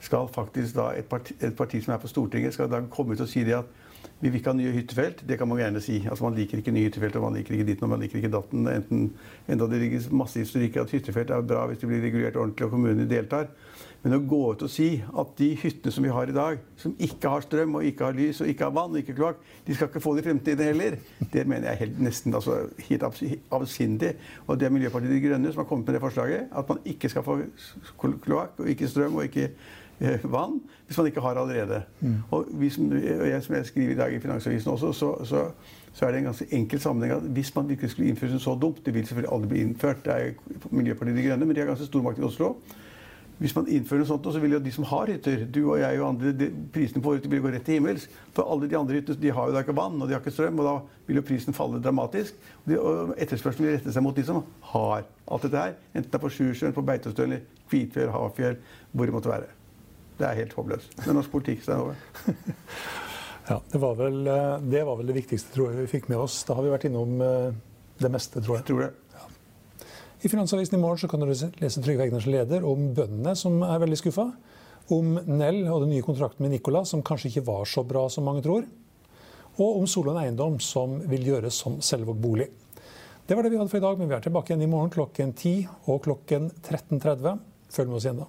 skal 0.00 0.28
faktisk 0.34 0.76
da 0.76 0.92
et 0.98 1.08
parti, 1.10 1.34
et 1.40 1.56
parti 1.56 1.82
som 1.84 1.94
er 1.94 2.02
på 2.02 2.10
Stortinget, 2.10 2.54
skal 2.54 2.70
da 2.70 2.82
komme 2.90 3.14
ut 3.14 3.24
og 3.24 3.30
si 3.30 3.44
det 3.46 3.58
at 3.58 3.76
vi 4.20 4.30
vil 4.30 4.40
ikke 4.40 4.50
ha 4.50 4.56
nye 4.58 4.74
hyttefelt. 4.74 5.22
Det 5.28 5.38
kan 5.38 5.48
man 5.48 5.60
gjerne 5.60 5.80
si. 5.82 6.00
Altså 6.10 6.24
Man 6.24 6.34
liker 6.34 6.58
ikke 6.58 6.74
nye 6.74 6.88
hyttefelt, 6.88 7.16
og 7.16 7.22
man 7.28 7.38
liker 7.38 7.54
ikke 7.54 7.66
ditten 7.68 7.86
og 7.86 7.92
man 7.92 8.00
liker 8.02 8.18
ikke 8.18 8.32
datten. 8.32 8.66
Enten, 8.66 9.04
enda 9.48 9.68
det 9.70 9.78
ligger 9.82 10.08
masse 10.10 10.42
historikk 10.42 10.80
at 10.82 10.90
hyttefelt 10.94 11.30
er 11.30 11.46
bra 11.46 11.66
hvis 11.70 11.78
det 11.78 11.90
blir 11.90 12.02
regulert 12.02 12.36
ordentlig 12.36 12.66
og 12.66 12.74
kommunene 12.74 13.06
deltar. 13.10 13.46
Men 14.02 14.14
å 14.14 14.20
gå 14.30 14.40
ut 14.54 14.62
og 14.62 14.70
si 14.70 14.88
at 15.02 15.32
de 15.38 15.48
hyttene 15.58 15.94
som 15.94 16.04
vi 16.06 16.12
har 16.14 16.30
i 16.30 16.34
dag, 16.34 16.58
som 16.78 16.94
ikke 17.02 17.30
har 17.30 17.46
strøm 17.46 17.78
og 17.78 17.86
ikke 17.86 18.06
har 18.06 18.18
lys 18.18 18.42
og 18.42 18.50
ikke 18.50 18.66
har 18.66 18.74
vann 18.74 18.94
og 18.94 19.00
ikke 19.00 19.16
kloakk, 19.18 19.40
de 19.66 19.74
skal 19.74 19.90
ikke 19.90 20.02
få 20.02 20.14
det 20.14 20.22
i 20.22 20.28
fremtiden 20.28 20.70
heller. 20.70 20.98
Det 21.32 21.46
mener 21.50 21.72
jeg 21.72 21.82
helt, 21.84 21.98
nesten 22.06 22.34
altså, 22.34 22.60
helt 22.90 23.06
avsindig. 23.54 24.14
Og 24.46 24.58
det 24.58 24.68
er 24.68 24.74
Miljøpartiet 24.74 25.14
De 25.14 25.24
Grønne 25.26 25.52
som 25.54 25.62
har 25.62 25.70
kommet 25.70 25.90
med 25.90 25.98
det 25.98 26.02
forslaget. 26.06 26.46
At 26.58 26.70
man 26.70 26.82
ikke 26.86 27.10
skal 27.10 27.26
få 27.26 27.40
kloakk 28.22 28.62
og 28.62 28.70
ikke 28.70 28.90
strøm 28.90 29.18
og 29.18 29.30
ikke 29.30 29.50
vann 30.24 30.60
hvis 30.86 30.98
man 30.98 31.06
ikke 31.06 31.20
har 31.20 31.40
allerede. 31.40 31.82
Mm. 32.00 32.16
Og, 32.30 32.46
som, 32.70 32.90
og 32.92 33.28
jeg, 33.28 33.42
som 33.42 33.54
jeg 33.54 33.66
skriver 33.66 33.92
i 33.92 33.98
dag 33.98 34.14
i 34.14 34.20
Finansavisen 34.22 34.72
også, 34.72 34.92
så, 34.92 35.12
så, 35.24 35.44
så, 35.92 36.06
er 36.06 36.10
det 36.10 36.18
en 36.18 36.30
ganske 36.30 36.46
enkel 36.50 36.80
sammenheng 36.80 37.16
at 37.18 37.30
hvis 37.36 37.54
man 37.54 37.68
virkelig 37.68 37.90
skulle 37.90 38.08
innføre 38.08 38.30
noe 38.30 38.40
så 38.40 38.54
dumt 38.54 38.84
Det 38.86 38.94
vil 38.94 39.06
selvfølgelig 39.06 39.32
aldri 39.34 39.48
bli 39.48 39.60
innført. 39.60 40.04
Det 40.04 40.12
er 40.14 40.70
Miljøpartiet 40.70 41.16
De 41.16 41.26
Grønne, 41.28 41.46
men 41.46 41.56
de 41.56 41.60
har 41.60 41.72
ganske 41.72 41.86
stor 41.86 42.02
makt 42.02 42.22
i 42.22 42.28
Oslo. 42.28 42.54
Hvis 43.38 43.54
man 43.54 43.68
innfører 43.70 44.02
noe 44.02 44.08
sånt, 44.08 44.24
så 44.34 44.40
vil 44.42 44.56
jo 44.56 44.58
de 44.62 44.70
som 44.74 44.86
har 44.90 45.10
hytter, 45.12 45.44
du 45.46 45.60
og 45.60 45.76
jeg 45.78 46.00
og 46.00 46.08
andre, 46.08 46.32
de, 46.34 46.48
prisene 46.74 47.02
på 47.02 47.12
hytter 47.14 47.30
vil 47.30 47.44
gå 47.44 47.52
rett 47.54 47.62
til 47.68 47.78
himmels. 47.78 48.08
For 48.34 48.50
alle 48.50 48.66
de 48.70 48.78
andre 48.78 48.98
hyttene 48.98 49.22
de 49.22 49.30
har 49.34 49.46
jo 49.46 49.54
da 49.54 49.62
ikke 49.62 49.76
vann 49.78 50.00
og 50.00 50.08
de 50.08 50.16
har 50.16 50.24
ikke 50.24 50.34
strøm, 50.34 50.58
og 50.58 50.66
da 50.66 50.72
vil 51.06 51.20
jo 51.20 51.26
prisen 51.28 51.54
falle 51.54 51.78
dramatisk. 51.82 52.40
Og, 52.64 52.66
de, 52.72 52.80
og 52.80 53.12
etterspørselen 53.14 53.68
vil 53.68 53.78
rette 53.78 53.94
seg 53.94 54.06
mot 54.06 54.18
de 54.18 54.26
som 54.26 54.42
har 54.72 55.06
alt 55.06 55.46
dette 55.46 55.62
her. 55.62 55.78
Enten 55.92 56.10
det 56.10 56.18
er 56.18 56.24
på 56.24 56.32
Sjusjøen, 56.34 56.74
på 56.74 56.86
Beitostølen, 56.90 57.46
Kvitfjell, 57.70 58.10
Hafjell, 58.10 58.58
hvor 58.90 59.06
det 59.06 59.14
måtte 59.14 59.30
være. 59.30 59.57
Det 60.18 60.26
er 60.26 60.40
helt 60.40 60.56
håpløst. 60.58 60.96
Det 60.98 61.06
er 61.06 61.16
norsk 61.16 61.30
politikk, 61.34 61.66
er 61.68 61.84
over. 61.84 61.94
Ja, 63.48 63.62
det 63.72 63.78
var, 63.80 63.94
vel, 63.96 64.26
eh, 64.28 64.58
det 64.60 64.82
var 64.84 64.98
vel 64.98 65.08
det 65.08 65.14
viktigste 65.16 65.54
tror 65.54 65.70
jeg 65.70 65.86
vi 65.86 65.88
fikk 65.88 66.10
med 66.12 66.20
oss. 66.20 66.42
Da 66.44 66.52
har 66.52 66.66
vi 66.66 66.72
vært 66.72 66.84
innom 66.84 67.14
eh, 67.24 67.54
det 67.96 68.10
meste, 68.12 68.42
tror 68.44 68.58
jeg. 68.58 68.64
Jeg 68.66 68.68
tror 68.68 68.82
det. 68.84 68.90
I 70.20 70.28
Finansavisen 70.28 70.76
i 70.76 70.80
morgen 70.82 71.00
så 71.00 71.08
kan 71.08 71.22
du 71.22 71.30
lese 71.30 71.80
Trygve 71.80 72.04
Egners 72.04 72.26
leder 72.28 72.66
om 72.66 72.90
bøndene 72.92 73.32
som 73.38 73.62
er 73.64 73.80
veldig 73.80 74.00
skuffa. 74.02 74.26
Om 74.92 75.14
Nell 75.30 75.62
og 75.64 75.86
den 75.86 75.94
nye 75.94 76.04
kontrakten 76.04 76.44
med 76.44 76.52
Nicola, 76.56 76.82
som 76.84 77.04
kanskje 77.06 77.30
ikke 77.30 77.46
var 77.48 77.68
så 77.70 77.84
bra 77.88 78.04
som 78.12 78.28
mange 78.28 78.44
tror. 78.44 78.66
Og 79.56 79.80
om 79.80 79.88
Solund 79.88 80.20
Eiendom, 80.20 80.58
som 80.60 80.98
vil 81.08 81.24
gjøres 81.30 81.56
som 81.64 81.80
Selvåg 81.80 82.20
bolig. 82.20 82.50
Det 83.28 83.36
var 83.36 83.46
det 83.46 83.54
vi 83.54 83.60
hadde 83.60 83.72
for 83.72 83.80
i 83.80 83.84
dag, 83.84 83.96
men 84.00 84.10
vi 84.10 84.16
er 84.18 84.24
tilbake 84.28 84.52
igjen 84.52 84.66
i 84.66 84.72
morgen 84.72 84.92
klokken 84.92 85.32
10 85.32 85.88
og 85.88 86.02
klokken 86.04 86.50
13.30. 86.66 87.40
Følg 87.72 87.88
med 87.88 88.00
oss 88.00 88.08
igjen 88.08 88.20
da. 88.26 88.28